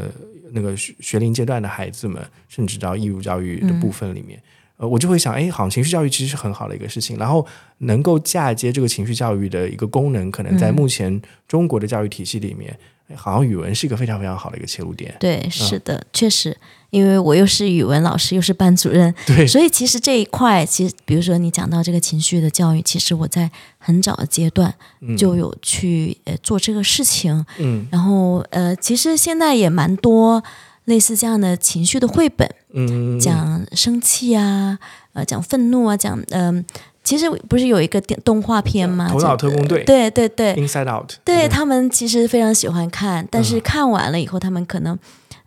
[0.52, 4.40] 那个学学龄阶段的孩子们，甚至到义务教育的部分里面。
[4.76, 7.46] 呃，我就会想，哎，好像情绪教育其实是很好的一个事情，然后
[7.78, 15.14] 能够嫁接这个情绪教育的一个功能，可能在目前中国的教育体系里面，哎好像语文是一个非常非常好的一个切入点。
[15.18, 16.56] 对，是的，确实，
[16.90, 24.72] 因为我又是语文老师，又是班主任，对，所以其实这一块，其实比如说你讲到这个情绪的教育，其实我在很早的阶段
[25.18, 27.86] 就有去呃做这个事情，嗯。
[27.90, 30.42] 然后呃，其实现在也蛮多
[30.84, 34.78] 类似这样的情绪的绘本，嗯，讲生气啊，
[35.12, 36.64] 呃，讲愤怒啊，讲嗯、
[37.10, 39.08] 其实不是有一个电动画片吗？
[39.10, 44.96] 头脑特工队对对对，Inside Out，对他们其实非常喜欢看，但是看完了以后，他们可能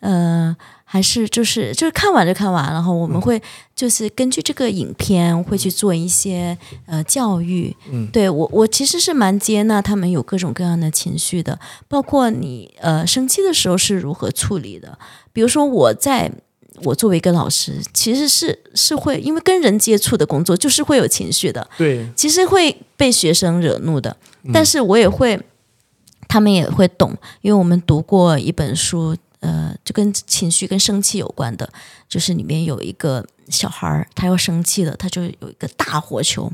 [0.01, 0.53] 呃
[0.83, 3.41] 还是就是就是看完就看完，然后我们会
[3.73, 7.73] 就是根据这个影片会去做一些呃教育。
[7.89, 11.57] 嗯对我我其实是蛮接纳他们有各种各样的情绪的，
[11.87, 14.99] 包括你呃生气的时候是如何处理的。
[15.31, 16.29] 比如说我在。
[16.81, 21.67] 我作为一个老师，其实是是会因为跟人接触的工作，就是会有情绪的。
[21.77, 24.15] 对，其实会被学生惹怒的，
[24.51, 25.39] 但是我也会，
[26.27, 31.69] 他们也会懂，因为我们读过一本书，呃，就跟情绪跟生气有关的，
[32.09, 36.51] 就是里面有一个小孩儿，他要生气了，他就有一个大火球，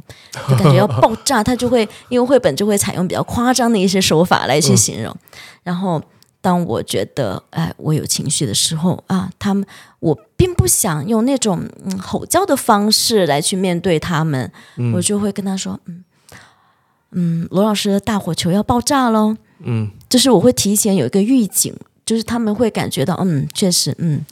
[0.49, 5.15] 就感觉要爆炸， 他就会因为绘本就会采用比较夸张的一些手法来去形容，
[5.63, 6.01] 然后。
[6.41, 9.88] 当我觉得，哎，我有情绪的时候啊，他们我
[10.39, 14.49] 并不想用那种嗯吼叫的方式来去面对他们，
[14.93, 16.05] 我就会跟他说，嗯
[17.11, 19.91] 嗯，罗老师的大火球要爆炸喽，嗯。
[20.07, 21.75] 就是我会提前有一个预警，
[22.05, 24.25] 就是他们会感觉到，嗯，确实，嗯。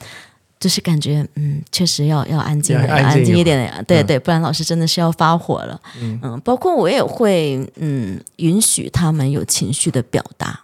[0.59, 4.07] 就是感觉，嗯，确实要要安静安静一一点的呀，对嗯。
[4.07, 5.79] 对，不然老师真的是要发火了。
[5.99, 10.61] 嗯包括我也会，嗯，允许他们有情绪的表达。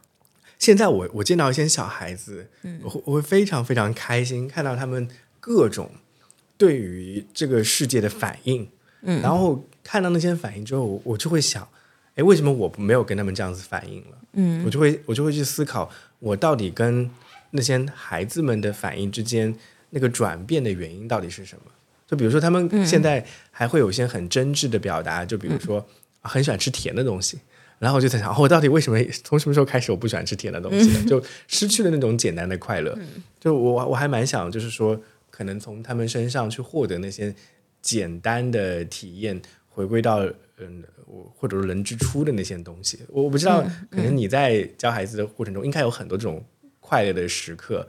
[0.58, 2.48] 现在我我见到一些小孩子，
[2.84, 5.08] 我会我会非常非常开心，看到他们
[5.46, 5.92] 各种
[6.58, 8.66] 对于这个世界的反应，
[9.02, 11.68] 嗯，然后看到那些反应之后，我我就会想，
[12.16, 14.18] 哎，为什么我没有跟他们这样子反应了？
[14.34, 15.90] 嗯，我就会我就会去思考，
[16.20, 17.10] 我到底跟
[17.52, 19.54] 那些孩子们的反应之间
[19.90, 21.72] 那个转变的原因到底是什么？
[22.08, 25.80] 就比如说，他们现在还会有一些很真挚的表达，就比如说、
[26.22, 27.38] 啊很喜欢吃甜的东西，
[27.80, 31.04] 然后我就在想，哦我到底为什么从什么时候开始我不喜欢吃甜的东西了？
[31.04, 32.98] 就失去了那种简单的快乐。
[33.42, 34.98] 就我我还蛮想，就是说，
[35.36, 37.34] 可能从他们身上去获得那些
[37.82, 40.20] 简单的体验，回归到
[40.58, 43.00] 嗯，我或者是人之初的那些东西。
[43.10, 46.46] 我不知道，可能你在教孩子的过程中，应该有很多这种
[46.80, 47.88] 快乐的时刻。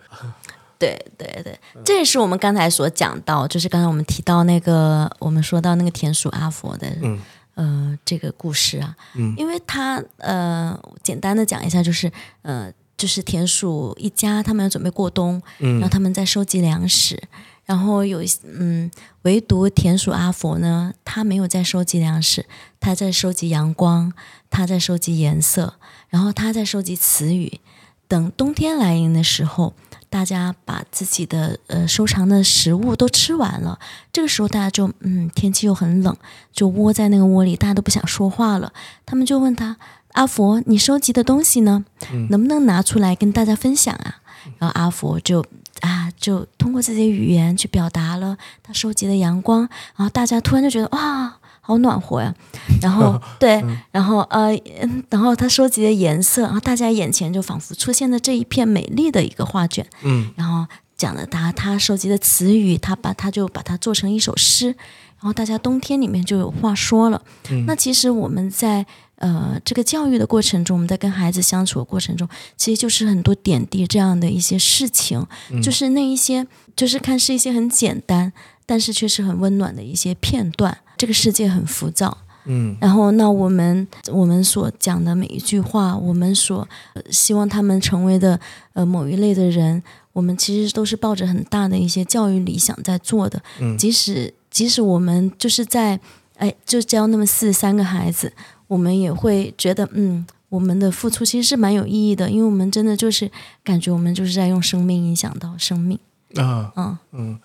[0.78, 7.20] 对对对，这也是我们刚才所讲到，就是刚才我们提到那个，我们说到那个田鼠阿佛的，嗯。
[7.57, 9.32] 呃，这个故事啊，嗯。
[9.36, 12.11] 因为他呃，简单的讲一下，就是
[12.42, 17.20] 呃，就是田鼠一家他们要准备过冬，然后他们在收集粮食，
[17.64, 18.90] 然后有一嗯，
[19.22, 22.47] 唯独田鼠阿佛呢，他没有在收集粮食，
[22.78, 24.12] 他在收集阳光，
[24.49, 25.74] 他在收集颜色，
[26.09, 27.61] 然后他在收集词语。
[28.07, 29.72] 等冬天来临的时候，
[30.11, 33.80] 大家把自己的呃收藏的食物都吃完了，
[34.12, 36.14] 这个时候大家就嗯天气又很冷，
[36.53, 38.72] 就窝在那个窝里，大家都不想说话了。
[39.07, 39.78] 他们就问他
[40.15, 41.85] ：“阿佛，你收集的东西呢？
[42.31, 44.17] 能不能拿出来跟大家分享啊？”
[44.59, 45.45] 然后阿佛就
[45.81, 49.61] 啊就通过自己的语言去表达了他收集的阳光，
[49.97, 51.37] 然后大家突然就觉得哇。
[51.67, 52.35] 好暖和呀，
[52.83, 67.23] 然后 对，然后呃，嗯然后他收集的颜色，然后大家眼前就仿佛出现了这一片美丽的一个画卷，嗯，然后讲了他他收集的词语，他把他就把它做成一首诗，然后大家冬天里面就有话说了。
[67.67, 68.85] 那其实我们在
[69.17, 75.27] 呃这个教育的过程中，我们在跟孩子相处的过程中，其实就是很多点滴这样的一些事情，
[75.62, 78.33] 就是那一些就是看似一些很简单，
[78.67, 80.77] 但是却是很温暖的一些片段。
[80.97, 88.39] 这个世界很浮躁，嗯，然后那我们我们所讲的每一句话，我们所、呃希望他们成为的
[88.75, 93.43] 呃某一类的人，我们其实都是抱着很大的一些教育理想在做的。
[93.61, 95.99] 嗯即使即使我们就是在
[96.37, 98.33] 哎就教那么四三个孩子，
[98.67, 100.27] 我们也会觉得嗯。
[100.51, 103.29] 我们的付出其实是蛮有意义的，因为我们真的就是
[103.65, 105.99] 感觉我们就是在用生命影响到生命。
[106.37, 107.37] 啊，嗯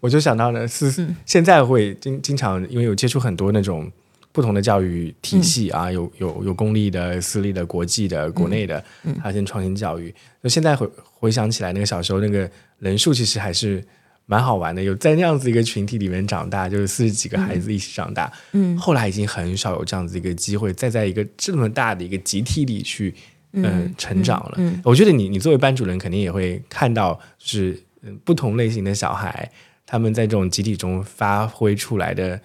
[0.00, 3.88] 我就想到了是、现在会经经常因为有接触很多那种
[4.32, 8.82] 不同的教育体系啊，有有有公立的、私立的、国际的、国内的，
[9.22, 10.12] 还有些创新教育。
[10.42, 12.50] 就现在回回想起来，那个小时候那个
[12.80, 13.80] 人数其实还是
[14.26, 18.30] 蛮好玩的，有在那样子一个群体里面长大，就是四十几个孩子一起长大。
[18.52, 23.14] 嗯，后来已经很少有这样子一个机会，再在一个这么大的一个集体里去
[23.52, 24.54] 嗯成长了。
[24.58, 29.50] 嗯我觉得你你作为班主任，肯定也会看到，就是嗯不同类型的小孩，
[29.86, 32.40] 他们在这种集体中发挥出来的呃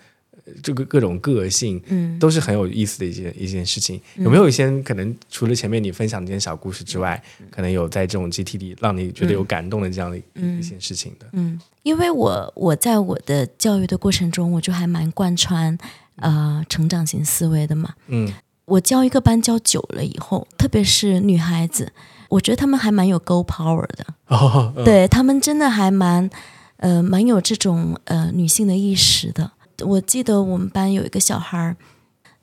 [0.62, 2.18] 这个各种个性，嗯。
[2.20, 4.00] 都是很有意思的一件一件事情。
[4.16, 11.26] 有没有一些可能除了前面你分享的这些小故事之外，可能有在这种集体里让你觉得有感动的这样的一一些事情的？
[11.34, 15.76] 嗯，因为我我在我的教育的过程中，我就还蛮贯穿
[16.18, 17.94] 呃成长型思维的嘛。
[18.08, 18.32] 嗯。
[18.66, 21.92] 我教一个班教久了以后，特别是女孩子，
[22.30, 24.86] 我觉得她们还蛮有 go power 的，哦，嗯。
[24.86, 26.30] 对她们真的还蛮
[26.78, 29.52] 呃蛮有这种呃女性的意识的。
[29.84, 31.76] 我记得我们班有一个小孩儿，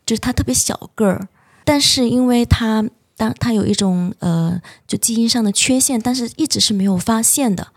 [0.05, 1.29] 就是他特别小个儿，
[1.65, 2.85] 但是因为他
[3.17, 7.69] 当他有一种呃就基因上的缺陷，但是一直是没有发现的。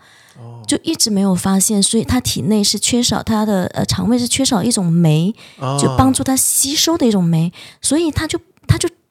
[0.66, 7.52] 就一直没有发现，所以他体内是缺少他的呃肠胃是缺少一种酶，哦就帮助他吸收的一种酶，
[7.82, 8.40] 所以他就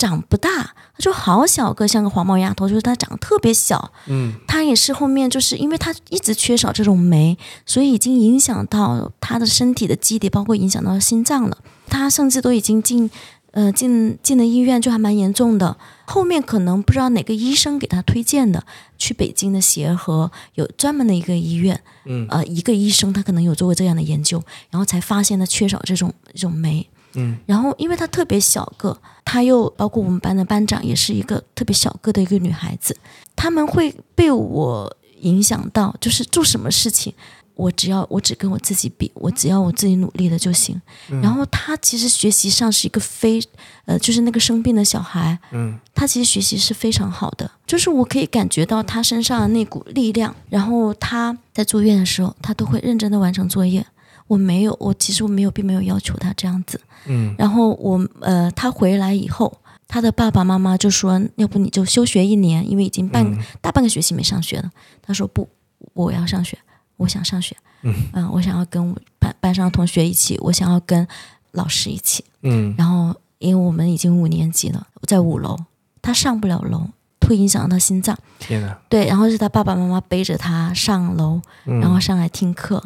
[0.02, 0.49] 长不大，
[0.95, 3.91] 他就好小个，像个黄毛丫头，就是他长得特别小。
[4.08, 11.58] 嗯他也是后面就是因为他一直缺少这种酶，所以已经影响到他的身体的基底，包括影响到心脏了。
[11.88, 13.10] 他甚至都已经进
[13.52, 15.78] 呃进进了医院，就还蛮严重的。
[16.06, 18.66] 后面可能不知道哪个医生给他推荐的，
[18.97, 24.41] 去北京的协和有专门的一个医院，嗯呃，一个医生他可能有做过这样的研究，
[24.72, 26.89] 然后才发现他缺少这种这种酶。
[27.16, 32.95] 嗯然后因为她特别小个，她又包括我们班的班长也是一个特别小个的一个女孩子，
[33.36, 37.14] 他们会被我影响到，就是做什么事情，
[37.55, 40.82] 我只要我只跟我自己比，我只要我自己努力了就行。
[41.22, 43.41] 然后她其实学习上是一个非
[43.86, 50.34] 呃，就是那个生病的小孩，嗯他其实学习是非常好的，就是我可以感觉到她身上的那股力量。
[50.49, 53.86] 然后她在住院的时候，她都会认真的完成作业。
[54.32, 56.79] 我没有，我其实我没有，并没有要求他这样子。
[57.05, 59.59] 嗯然后我呃，他回来以后，
[59.89, 64.71] 他的爸爸妈妈就说：“要不你就休学一年，因为已经半、嗯大半个学期没上学了。”
[65.03, 65.49] 他说：“不，
[65.93, 66.57] 我要上学，
[66.95, 67.57] 我想上学。
[67.84, 67.93] 嗯
[68.32, 71.05] 我想要跟班班上的同学一起，我想要跟
[71.51, 72.23] 老师一起。
[72.43, 75.57] 嗯然后因为我们已经五年级了，在五楼，
[76.01, 76.88] 他上不了楼，
[77.27, 78.17] 会影响到他心脏。
[78.39, 82.82] 天哪，对，然后是他爸爸妈妈背着他上楼，嗯然后上来听课，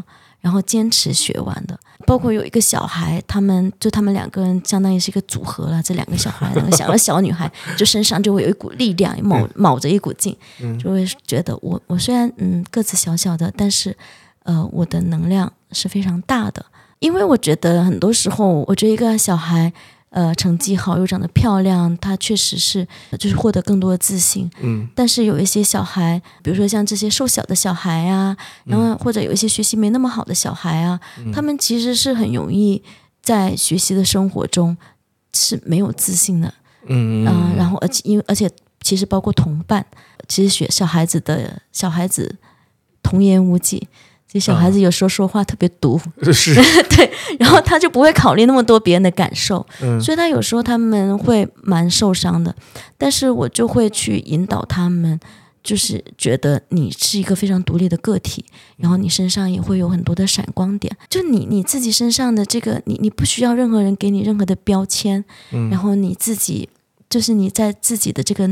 [0.46, 1.76] 然后坚持学完的。
[2.06, 5.82] 包括有一个小孩，他们就他们两个人相当于是一个组合了。
[5.82, 10.38] 这两个小孩， 两个小个小女孩，就身上就会有一股力量，卯卯着一股劲，
[10.78, 13.98] 就会觉得我我虽然嗯个子小小的，但是
[14.44, 16.64] 呃我的能量是非常大的。
[17.00, 19.74] 因为我觉得很多时候，我觉得一个小孩。
[20.16, 22.88] 呃，成绩好又长得漂亮，他确实是
[23.20, 24.50] 就是获得更多的自信。
[24.62, 30.98] 嗯但是有一些小孩，比如说像这些瘦小的小孩啊，然后或者有一些学习没那么好的小孩啊，
[31.34, 32.82] 他们其实是很容易
[33.22, 34.78] 在学习的生活中
[35.34, 36.54] 是没有自信的，
[36.88, 38.50] 嗯嗯、然后而且因为而且
[38.80, 39.86] 其实包括同伴，
[40.30, 42.38] 其实学小孩子的小孩子
[43.04, 43.90] 童言无忌。
[44.40, 46.00] 小孩子有时候说话特别毒
[46.34, 46.54] 是
[47.40, 52.56] 然后他就不会考虑那么多别人的感受，嗯所以他有时候他们会蛮受伤的。
[52.98, 55.20] 但是我就会去引导他们，
[55.64, 58.46] 就是觉得你是一个非常独立的个体，
[58.78, 66.70] 然后你身上也会有很多的闪光点，就你你自己身上的这个，你你不需要任何人给你任何的标签，嗯然后你自己。
[67.08, 68.48] 就是你在自己的这个，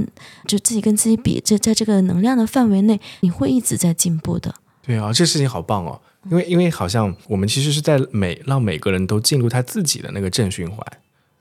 [0.48, 4.54] 就自己跟自己比，这在这个能量的范围内，你会一直在进步的。
[4.86, 10.86] 对啊，这事情好棒哦，因为因为好像我们其实是在每让每个人都进入他自己的那个正循环。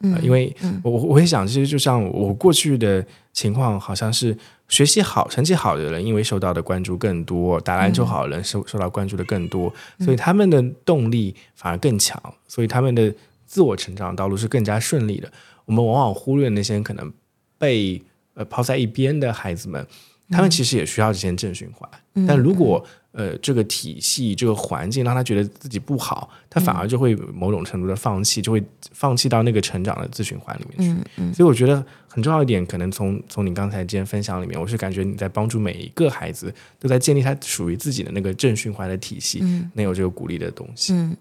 [0.05, 4.37] 嗯呃因为我我我会想，其实就像我过去的情况，好像是
[4.69, 13.15] 学习好、成绩好的人，因为受到的关注更多；打篮球好的人受受到关注的更多，所以他们的动力反而更强，所以他们的
[13.47, 15.31] 自我成长道路是更加顺利的。
[15.67, 17.13] 我们往往忽略那些可能
[17.57, 18.03] 被
[18.35, 19.87] 呃抛在一边的孩子们，
[20.31, 21.89] 他们其实也需要这些正循环。
[22.27, 30.95] 但如果呃这个体系、这个环境让他觉得自己不好，他反而就会某种程度的放弃，就会放弃到那个成长的自循环里面去。
[30.95, 31.35] 嗯嗯。
[31.35, 39.71] 所以我觉得很重要一点，可能从从你刚才今天分享里面，我是感觉你在帮助每一个孩子都在建立他属于自己的那个正循环的体系，嗯。
[39.73, 40.93] 能有这个鼓励的东西。
[40.93, 41.17] 嗯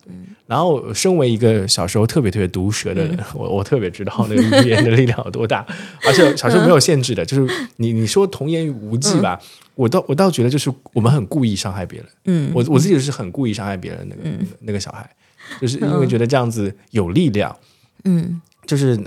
[0.46, 5.66] 然后，身为一个小时候特别特别毒舌的人， 我我特别知道那个语言的力量有多大，
[6.06, 9.40] 而且小时候没有限制的，就是你你说童言无忌吧，
[9.76, 12.52] 我倒我倒觉得就是我们很故意伤害别人，嗯。
[12.54, 15.10] 我我自己是很故意伤害别人那个、那个那个小孩，
[15.60, 17.56] 就是因为觉得这样子有力量，
[18.06, 18.42] 嗯。
[18.68, 18.98] 就是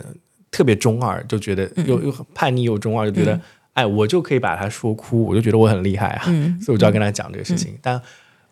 [0.51, 1.87] 特别中二，就觉得嗯。
[1.87, 3.41] 又又叛逆又中二，就觉得、
[3.73, 7.79] 哎，我就可以把他说哭，我就觉得我很厉害啊，嗯所以我就要跟他讲这个事情。
[7.81, 7.99] 但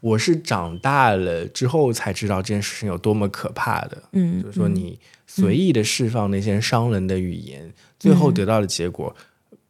[0.00, 9.14] 我是长大了之后才知道这件事情有多么可怕的，嗯就是说你随意的释放那些伤人的语言，最后得到的结果，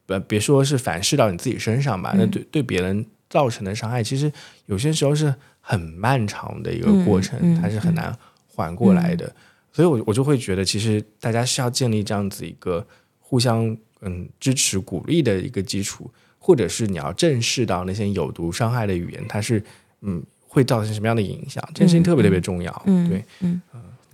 [0.07, 4.31] 呃，别说是反噬到你自己身上吧，那对对别人造成的伤害，其实
[4.67, 8.15] 有些时候是很漫长的一个过程，嗯嗯它是很难
[8.45, 9.35] 缓过来的。
[9.71, 12.85] 所以我，我就会觉得，其实大家是要建立这样子一个
[13.19, 16.07] 互相嗯支持、鼓励的一个基础，
[16.37, 19.63] 或者是你要正视到那些有毒伤害的语言，它是
[20.01, 22.83] 嗯会造成什么样的影响，这件事情特别特别重要。
[22.85, 23.25] 嗯对，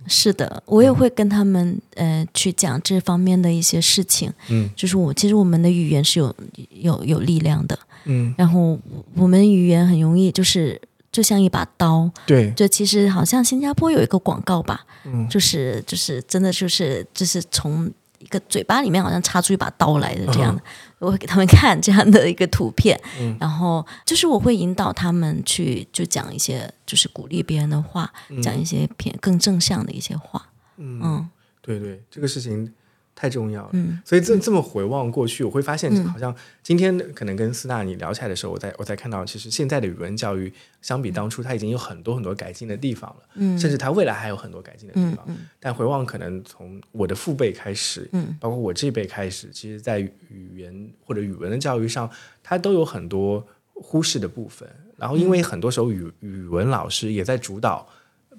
[0.06, 4.32] 是的，我也会跟他们呃去讲这方面的一些事情。
[4.48, 6.34] 嗯就是我其实我们的语言是有
[6.70, 8.78] 有有力量的，嗯，然后
[9.14, 10.80] 我们语言很容易就是
[11.12, 15.28] 就像一把刀，对，就其实好像新加坡有一个广告吧，嗯。
[15.28, 20.62] 就是就是真的就是就是从一个嘴巴里面好像插出一把刀来的这样的，
[20.98, 23.36] 我会给他们看这样的一个图片，嗯。
[23.40, 31.00] 然后就是我会引导他们去就讲一些就是鼓励别人的话，讲一些偏更正向的一些话，嗯。
[31.02, 31.28] 嗯。
[31.62, 32.72] 对对，这个事情
[33.20, 33.70] 太重要了。
[33.74, 34.00] 嗯。
[34.02, 40.50] 所以这这么回望过去，我会发现，好像今天可能跟斯大你聊起来的时候，我在我才看到，其实现在的语文教育
[40.80, 43.58] 相比当初，它已经有很多很多改进的地方了，嗯。
[43.58, 45.22] 甚至它未来还有很多改进的地方。
[45.26, 45.36] 嗯嗯。
[45.60, 48.34] 但回望可能从我的父辈开始，嗯。
[48.40, 52.08] 包括我这一辈开始，其实在语言或者语文的教育上，
[52.42, 54.66] 它都有很多忽视的部分。
[54.96, 57.88] 然后，因为很多时候语语文老师也在主导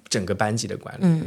[0.07, 1.25] 整个班级的管理，嗯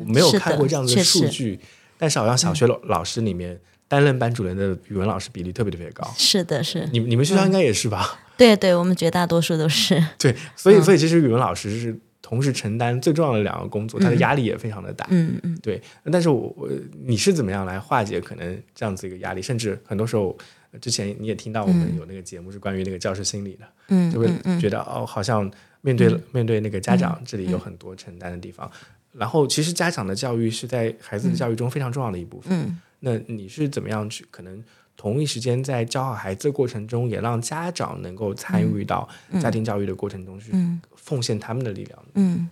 [0.00, 1.60] 我没有看过这样的数据，
[2.02, 6.04] 但是好像小学老老师里面担任班主任的语文老师比例特别特别高。
[6.18, 8.18] 是的是，你你们学校应该也是吧？
[8.36, 15.06] 对对，我们绝大多数都是，对，所以所以其实语文老师是同时承担最重要的两个工作，他的压力也非常的大。
[15.10, 15.80] 嗯嗯对，
[16.10, 16.68] 但是我我
[17.04, 19.40] 你是怎么样来化解可能这样子一个压力？
[19.40, 20.36] 甚至很多时候，
[20.72, 24.28] 呃之前你也听到我们有那个节目是关于那个教师心理的，嗯就会
[24.58, 25.48] 觉得哦，好像
[25.82, 28.68] 面对、面对那个家长这里有很多承担的地方。
[29.12, 32.58] 然后，其实家长的教育是在孩子的教育中非常重要的一部分。
[32.58, 32.80] 嗯。
[33.00, 34.62] 那你是怎么样去可能
[34.96, 39.08] 同一时间在教好孩子的过程中，也让家长能够参与到
[39.40, 41.98] 家庭教育的过程中去嗯奉献他们的力量？
[42.14, 42.48] 嗯。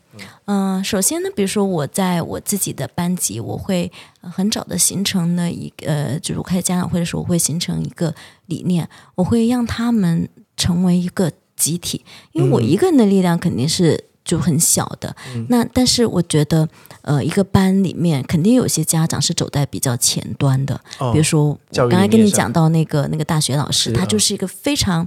[0.46, 3.90] 嗯、呃首先呢，比如说我在我自己的班级，我会
[4.22, 8.12] 呃很早的形成了一个，呃，就是我开家长会的时候，我会形成一个
[8.46, 15.14] 理念，我会让他们成为一个集体，因为我一个人的力量肯定是就很小的。
[15.48, 16.68] 那但是我觉得，
[17.02, 25.06] 呃，一个班里面肯定有些家长是走在比较前端的，哦比如说我刚才跟你讲到那个那个大学老师，他就是一个非常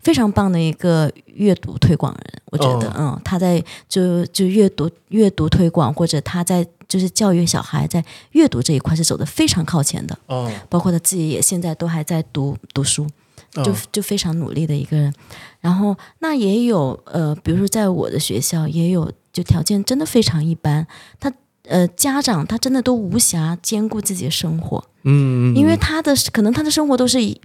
[0.00, 13.06] 非常棒的一个阅读推广人，我觉得，嗯，他在就就阅读阅读推广，或者他在就是教育小孩在阅读这一块是走的非常靠前的，哦，包括他自己也现在都还在读读书，
[13.54, 15.12] 就哦就非常努力的一个人。
[15.60, 20.86] 然后那也有呃，比如说在我的学校也有，就条件真的非常一般，
[21.18, 21.32] 他
[21.68, 27.40] 呃家长他真的都无暇兼顾自己的生活，嗯，因为他的可能他的生活都是一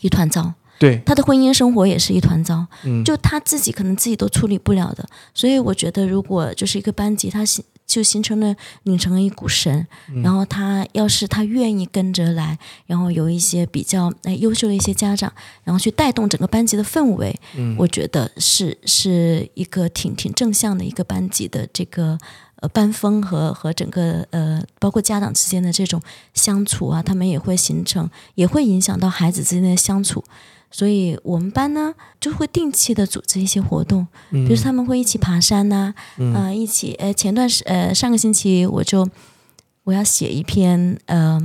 [0.00, 0.54] 一团糟。
[0.78, 3.02] 对，他的婚姻生活也是一团糟，嗯。
[3.02, 15.32] 就他自己可能自己都处理不了的，所以我觉得如果就是一个班级，他形就形成了拧成了一股绳，嗯然后他要是他愿意跟着来，然后有一些比较哎优秀的一些家长，
[15.64, 22.18] 然后去带动整个班级的氛围，嗯我觉得是是一个挺挺正向的一个班级的这个。
[22.62, 26.00] 呃，班风和和整个呃，包括家长之间的这种
[26.32, 30.24] 相处啊，他们也会形成，也会影响到孩子之间的相处。
[30.76, 35.94] 所以我们班呢就会定期的组织一些活动，比如说他们会一起爬山呐、
[36.34, 39.08] 啊，一起呃前段时呃上个星期我就
[39.84, 41.40] 我要写一篇呃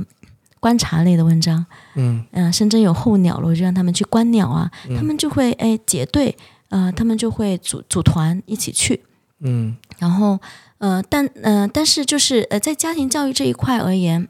[0.60, 1.64] 观察类的文章，
[1.94, 2.26] 嗯。
[2.32, 6.36] 嗯、深圳有候鸟了，我就让他们去观鸟啊，他们就会哎结队，
[6.68, 9.02] 呃，他们就会组组团一起去，
[9.40, 9.74] 嗯。
[9.98, 10.38] 然后
[10.76, 14.28] 呃，但呃，但是就是呃，在家庭教育这一块而言，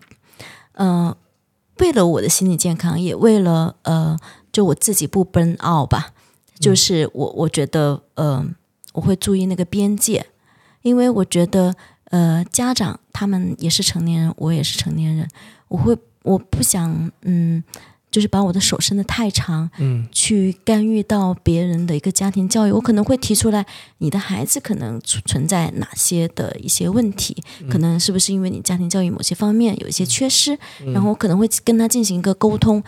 [0.74, 1.16] 呃，
[1.78, 4.16] 为了我的心理健康，也为了呃，
[4.52, 6.12] 就我自己不 burn out 吧，
[6.60, 8.46] 就是我我觉得呃，
[8.92, 10.26] 我会注意那个边界，
[10.82, 11.74] 因为我觉得
[12.10, 15.26] 呃，家长他们也是成年人，我也是成年人，
[15.68, 17.64] 我会我不想嗯。
[18.12, 23.66] 就是把我的手伸得太长，嗯去干预到别人的一个家庭教育，我可能会提出来，
[23.98, 30.56] 你的孩子可能存存在哪些的一些问题，可能是不是因为你家庭教育某些方面有一些缺失，
[30.92, 32.84] 然后我可能会跟他进行一个沟通。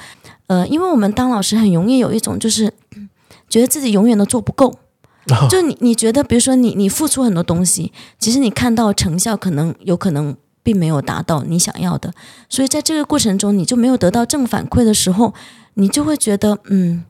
[0.47, 3.09] 呃，因为我们当老师很容易有一种就是嗯
[3.49, 4.79] 觉得自己永远都做不够。
[5.49, 12.12] 就你，你觉得，比如说你，你付出很多东西，其实你看到成效可能有可能并没有达到你想要的，
[12.48, 15.32] 所以在这个过程中，你就没有得到正反馈的时候，
[15.74, 17.04] 你就会觉得嗯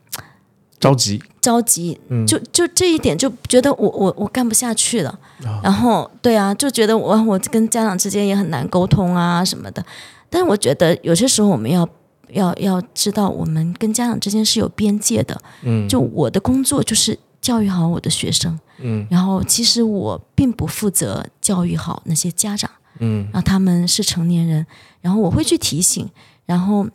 [0.77, 1.97] 着急，着急，
[2.27, 5.17] 就就这一点就觉得我我我干不下去了，
[5.63, 9.83] 然后对啊，就觉得我我跟家长之间也很难沟通啊什么的。
[10.29, 11.87] 但是我觉得有些时候我们要
[12.31, 15.41] 要要知道，我们跟家长之间是有边界的。
[15.63, 19.07] 嗯，就我的工作就是教育好我的学生，嗯。
[19.09, 22.69] 然后其实我并不负责教育好那些家长。
[22.99, 23.25] 嗯。
[23.31, 24.65] 然后他们是成年人，
[25.01, 26.09] 然后我会去提醒，
[26.45, 26.87] 然后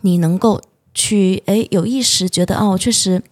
[0.00, 0.60] 你能够
[0.92, 3.22] 去哎有意识觉得哦，确实，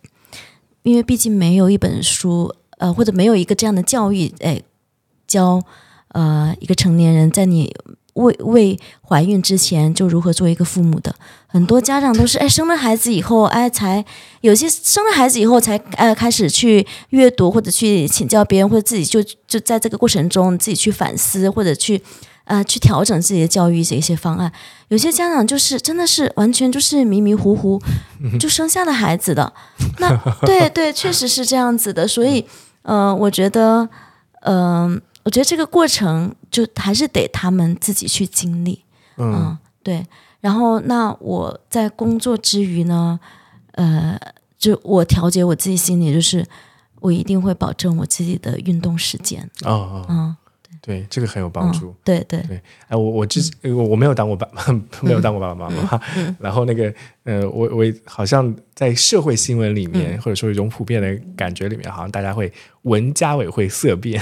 [0.82, 4.62] 因为毕竟没有一本书，呃，或者没有一个这样的教育，哎，
[5.26, 5.62] 教
[6.08, 7.74] 呃一个成年人在你
[8.14, 11.14] 未未怀孕之前就如何做一个父母的，
[11.46, 14.04] 很多家长都是哎生了孩子以后，哎才
[14.42, 22.02] 有些生了孩子以后才呃开始去阅读或者去请教别人，或者自己就就在这个过程中自己去反思或者去
[22.44, 24.52] 呃去调整自己的教育这一些方案。
[24.88, 27.80] 有些家长就是真的是完全就是迷迷糊糊
[28.38, 29.50] 就生下了孩子的，
[29.98, 32.06] 那对对，确实是这样子的。
[32.06, 32.44] 所以
[32.82, 33.88] 呃，我觉得
[34.42, 38.84] 嗯、我觉得这个过程就还是得他们自己去经历。
[39.16, 40.06] 嗯嗯，对。
[40.40, 43.20] 然后，那我在工作之余呢，
[43.72, 44.18] 呃，
[44.58, 46.44] 就我调节我自己心理，就是
[47.00, 49.48] 我一定会保证我自己的运动时间。
[49.64, 50.36] 哦哦，嗯，
[50.84, 51.94] 对，这个很有帮助嗯。
[52.02, 54.48] 对对，对，哎，我我之前我我没有当过爸，
[55.00, 56.00] 没有当过爸爸妈妈，
[56.40, 62.52] 然后那个呃，我我好像在社会新闻里面，或者说一种普遍的感觉里面，好像大家会
[62.82, 64.20] 闻家委会色变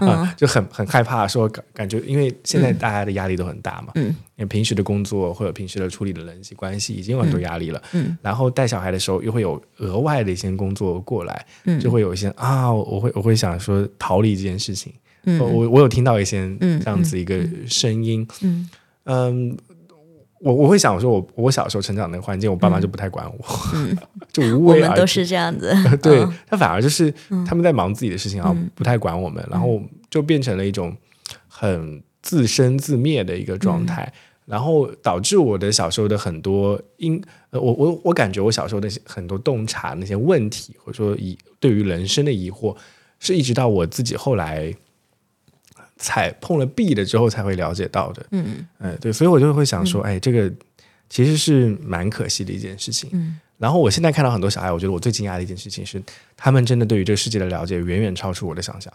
[0.00, 11.80] 啊，就很很害怕说感感觉，因为现在大家的压力都很大嘛，嗯，因为平时的工作或者平时的处理的人际关系已经有很多压力了，嗯，然后带小孩的时候又会有额外的一些工作过来，嗯。
[11.80, 14.92] 就会有一些啊，我会我会想说逃离这件事情。
[15.24, 18.68] 嗯我我我有听到一些嗯这样子一个声音，嗯。
[19.04, 19.56] 嗯，
[20.38, 23.44] 我我会想说我，我小时候成长的环境，我爸妈就不太管我，
[24.32, 24.88] 就无我为而治。
[24.90, 25.74] 们都是这样子。
[26.00, 27.12] 对嗯他反而就是
[27.44, 30.96] 他们在忙自己的事情啊，不太管我们，然后就变成了一种
[31.48, 34.12] 很自生自灭的一个状态，
[34.46, 37.20] 然后导致我的小时候的很多因
[37.50, 42.76] 呃，我我我感觉我小时候的很多洞察那些问题，或者说疑对于人生的疑惑，
[43.18, 44.72] 是一直到我自己后来
[46.02, 48.26] 踩碰了壁了之后才会了解到的。
[48.32, 50.52] 嗯嗯，对，所以我就会想说，哎，这个
[51.08, 53.08] 其实是蛮可惜的一件事情。
[53.14, 56.02] 嗯然后我现在看到很多小孩，我觉得我最惊讶的一件事情是，
[56.36, 58.92] 他们真的对于这个世界的了解远远超出我的想象。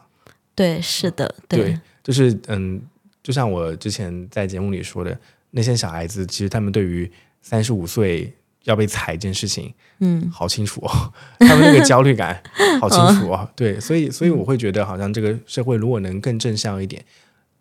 [0.54, 2.82] 对，是的，对，就是嗯，
[3.24, 5.18] 就像我之前在节目里说的，
[5.52, 7.10] 那些小孩子其实他们对于
[7.42, 8.34] 三十五岁
[8.68, 12.42] 要被裁这件事情，嗯好清楚哦， 他们那个焦虑感
[12.80, 13.50] 好清楚哦。
[13.56, 17.04] 对，所以所以我会觉得，好像这个社会如果能更正向一点，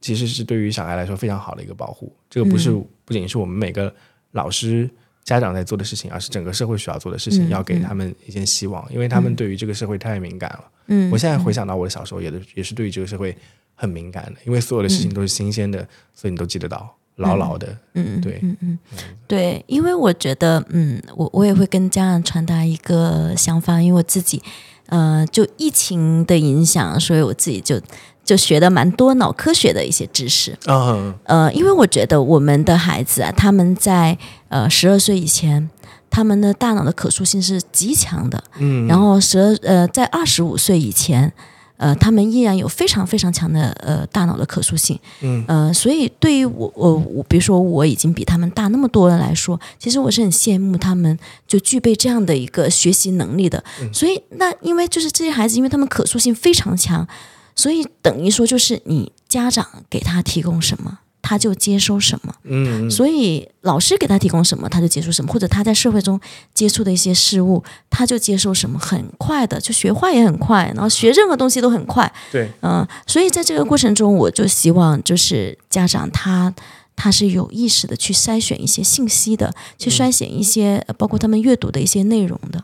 [0.00, 2.14] 其实是对于小孩来说非常好的一个保护。
[2.28, 2.70] 这个不是、
[3.04, 3.94] 不仅是我们每个
[4.32, 4.90] 老师。
[5.26, 10.64] 家长在做的事情，而是整个社会需要做的事情，嗯要给他们一些希望，因为他们对于这个社会太敏感了。
[10.86, 13.36] 嗯，我现在回想到我的小时候，也的也是对于这个社会
[13.74, 15.80] 很敏感的，因为所有的事情都是新鲜的，
[16.14, 17.76] 所以你都记得到，牢牢的。
[17.94, 18.78] 嗯，对，嗯嗯，
[19.26, 24.42] 对，因为我觉得，嗯，我我也会跟家长传达一个想法，因为我自己，
[24.88, 27.80] 呃，就疫情的影响，所以我自己就
[28.24, 30.56] 就学的蛮多脑科学的一些知识。
[30.66, 34.16] 嗯呃，因为我觉得我们的孩子啊，他们在
[34.48, 35.70] 呃十二岁以前，
[36.10, 41.32] 他们的大脑的可塑性是极强的，嗯，然后十二呃在二十五岁以前。
[41.76, 53.62] 呃，他们依然有非常非常强的呃大脑的可塑性，嗯呃，所以对于我我我，比如说我已经比他们大那么多了来说，其实我是很羡慕他们就具备这样的一个学习能力的。
[53.92, 57.06] 所以那因为就是这些孩子，因为他们可塑性非常强，
[57.54, 60.98] 所以等于说就是你家长给他提供什么，
[61.28, 62.32] 他就接收什么。
[62.44, 66.20] 嗯，所以老师给他提供什么，他就接受什么，或者他在社会中
[66.54, 67.60] 接触的一些事物，
[67.90, 72.10] 他就接受什么，很快的就学坏也很快，然后学任何东西都很快。
[72.30, 76.54] 对，嗯、所以在这个过程中，我就希望就是家长他
[76.94, 82.62] 他是有意识的去筛选一些信息的，去筛选一些、呃包括他们阅读的一些内容的。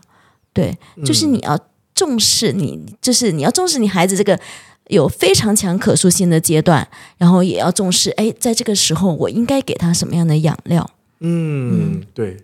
[0.53, 1.59] 对，就是你要
[1.93, 4.39] 重视你，就是你要重视你孩子这个。
[4.87, 10.89] 有非常强可塑性的阶段，然后也要重视，哎，在这个时候我应该给他什么样的养料？
[11.19, 12.37] 嗯，对，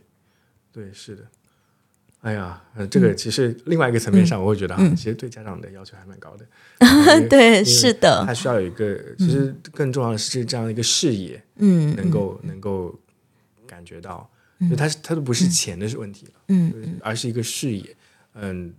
[0.71, 1.23] 对，是的。
[2.21, 6.45] 哎呀，呃，这个其实另外一个层面上，我会觉得嗯，其实对家长的要求还蛮高的。
[7.15, 8.25] 因为对，是的。
[8.25, 12.93] 他，需要有一个，其实更重要的是这样一个视野，嗯能够能够
[13.65, 14.29] 感觉到，
[14.69, 16.99] 就他他都不是钱的问题了，嗯。
[17.01, 17.95] 而是一个视野。
[18.35, 18.73] 嗯，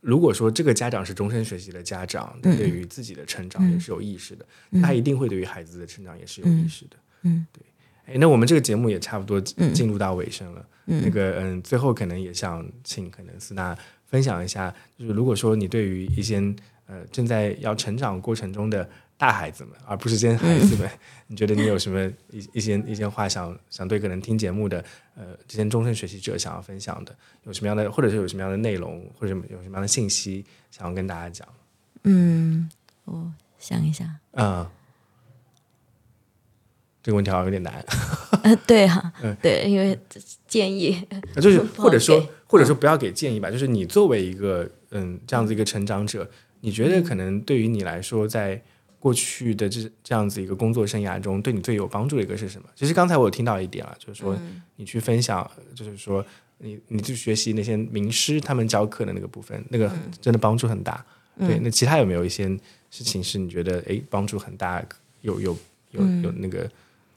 [0.00, 4.46] 如果说这个家长是终身学习的家长，嗯对于自己的成长也是有意识的，
[4.80, 6.96] 他一定会对于孩子的成长也是有意识的。
[7.22, 7.62] 嗯，对。
[8.06, 10.66] 哎，那我们这个节目也差不多嗯进入到尾声了。
[10.86, 13.76] 嗯那个，嗯，最后可能也想请可能斯娜
[14.06, 16.40] 分享一下，就是如果说你对于一些
[16.86, 18.88] 呃正在要成长过程中的
[19.18, 20.88] 大孩子们，而不是这些孩子们，
[21.26, 24.82] 你觉得你有什么一一些一些话想想对可能听节目的
[25.16, 31.46] 呃这些终身学习者想要分享的，有什么样的，或者是有什么样的内容，或者有什么样的信息想要跟大家讲？
[32.04, 32.70] 嗯，
[33.06, 34.64] 我想一下，嗯，
[37.02, 37.84] 这个问题好像有点难。
[38.44, 39.36] 呃，对哈、嗯。
[39.42, 39.98] 对，因为
[40.46, 41.04] 建议，
[41.40, 48.62] 就是或者说或者说不要给建议吧，就是你作为一个嗯这样子一个成长者，你觉得可能对于你来说，在
[48.98, 52.68] 过去的这这样子一个工作生涯中，对你最有帮助的一个是什么？
[52.74, 54.36] 其实刚才我有听到一点了，就是说
[54.76, 56.24] 你去分享，就是说
[56.58, 59.90] 你你去学习那些名师他们教课的那个部分，那个
[60.20, 61.04] 真的帮助很大。
[61.38, 62.48] 对，那其他有没有一些
[62.90, 64.84] 事情是你觉得诶帮助很大，
[65.20, 65.56] 有有
[65.92, 66.68] 有有那个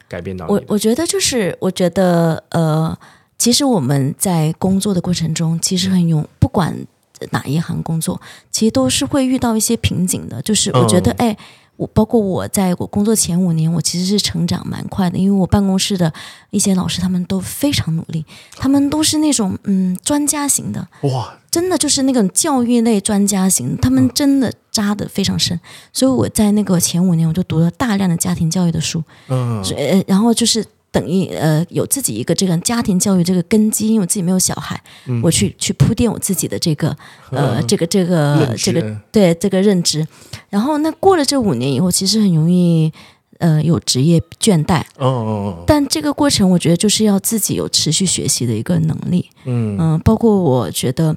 [0.07, 0.53] 改变到你？
[0.53, 2.95] 我我觉得就是，我觉得呃，
[3.39, 6.85] 其实我们在工作的过程中，其实很勇，不管
[7.31, 8.21] 哪一行工作，
[8.51, 10.39] 其实都是会遇到一些瓶颈的。
[10.43, 11.35] 就是我觉得，哎，
[11.81, 16.13] 我包括我在我工作前五年，我其实是成长蛮快的，因为我办公室的
[16.51, 18.23] 一些老师他们都非常努力，
[18.55, 25.59] 他们都是那种嗯专家型的，哇，真的就是那种教育类专家型，他们真的扎的非常深。
[25.91, 29.63] 所以我在那个前五年，我就读了大量的家庭教育的书，嗯。
[30.05, 34.81] 然后就是等于呃有自己一个这个家庭教育这个根基，因为我自己没有小孩，
[35.23, 36.89] 我去去铺垫我自己的这个
[37.29, 40.05] 呃、嗯这个这个这个对这个认知。
[40.49, 42.91] 然后那过了这五年以后，其实很容易
[43.39, 45.63] 呃有职业倦怠，哦哦。
[45.65, 49.29] 但这个过程我觉得就是要自己有持续学习的一个能力。
[49.45, 49.77] 嗯。
[49.79, 51.15] 嗯，包括我觉得，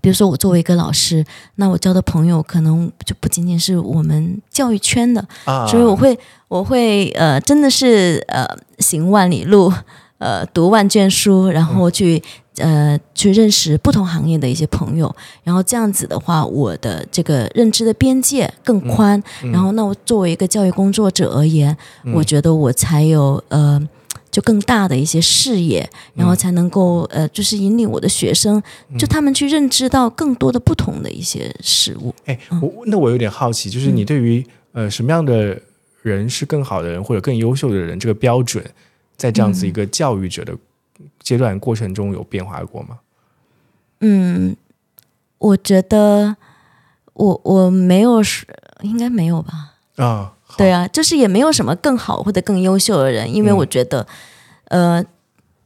[0.00, 1.24] 比如说我作为一个老师，
[1.56, 6.18] 那我交的朋友可能就不仅仅是我们教育圈的，啊，所以我会
[6.48, 8.46] 我会呃，真的是呃
[8.78, 9.72] 行万里路，
[10.18, 12.22] 呃读万卷书，然后去。
[12.58, 15.14] 呃，去认识不同行业的一些朋友，
[15.44, 19.22] 然后这样子的话，我的这个认知的边界更宽。
[19.52, 21.76] 然后，那我作为一个教育工作者而言，
[22.14, 23.78] 我觉得我才有呃，
[24.36, 28.62] 就更大的一些视野，然后才能够呃，就是引领我的学生，
[28.98, 32.14] 就他们去认知到更多的不同的一些事物。
[32.26, 35.58] 哎，我那我有点好奇，就是你对于呃什么样的
[36.02, 38.62] 人是更好的人或者更优秀的人这个标准，
[39.16, 40.54] 在这样子一个教育者的
[41.20, 42.98] 阶段过程中有变化过吗？
[44.00, 44.54] 嗯，
[45.38, 46.36] 我觉得
[47.14, 48.46] 我我没有是
[48.82, 49.76] 应该没有吧？
[49.96, 53.56] 啊，好对啊，就是也没有什么更好或者更优秀的人，因为嗯。
[53.56, 54.06] 我觉得，
[54.68, 55.04] 呃，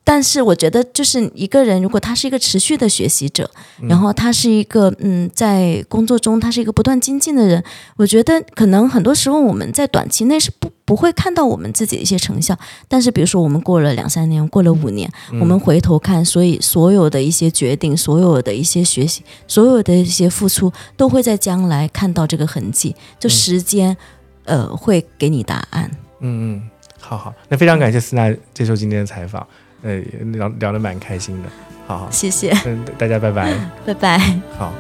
[0.03, 3.49] 但是我觉得就是一个人，如果他是一个持续的学习者，
[3.83, 7.63] 然后他是一个嗯，在工作中他是一个不断精进的人，
[7.97, 12.59] 我觉得可能很多时候我们在短期内是不不会看到我们自己的一些成效，
[12.89, 15.09] 但是比如说我们过了两三年，过了五年，
[15.41, 23.97] 我们回头看，所以所有的一些决定，所有的一些学习，所有的一些付出，都会在将来看到这个痕迹，就时间。
[24.45, 25.91] 呃，会给你答案。
[26.21, 26.71] 嗯嗯，
[27.01, 29.47] 好好，那非常感谢斯娜接受今天的采访，
[29.83, 29.97] 呃，
[30.33, 31.49] 聊聊得蛮开心的，
[31.87, 33.55] 好好，谢谢，嗯，大家拜拜，
[33.87, 34.19] 拜拜。
[34.59, 34.73] 好。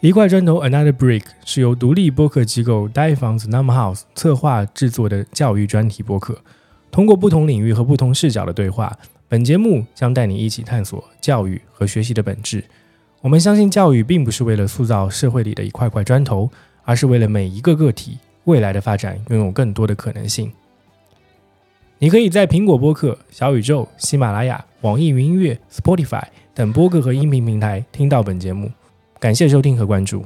[0.00, 6.38] 一块砖头 Another Brick 是由独立播客机构 Die f o n s Num House 策划制作的教育专题播客。
[6.92, 8.96] 通过不同领域和不同视角的对话，
[9.30, 12.64] 本节目将带你一起探索教育和学习的本质。
[13.20, 16.50] 我们相信，教育并不是为了塑造社会里的一块块砖头，
[16.82, 20.50] 而是为了每一个个体未来的发展拥有更多的可能性。
[21.98, 26.22] 你可以在苹果播客、小宇宙、喜马拉雅、网易云音乐、Spotify
[26.54, 28.70] 等播客和音频平台听到本节目。
[29.18, 30.24] 感谢收听和关注。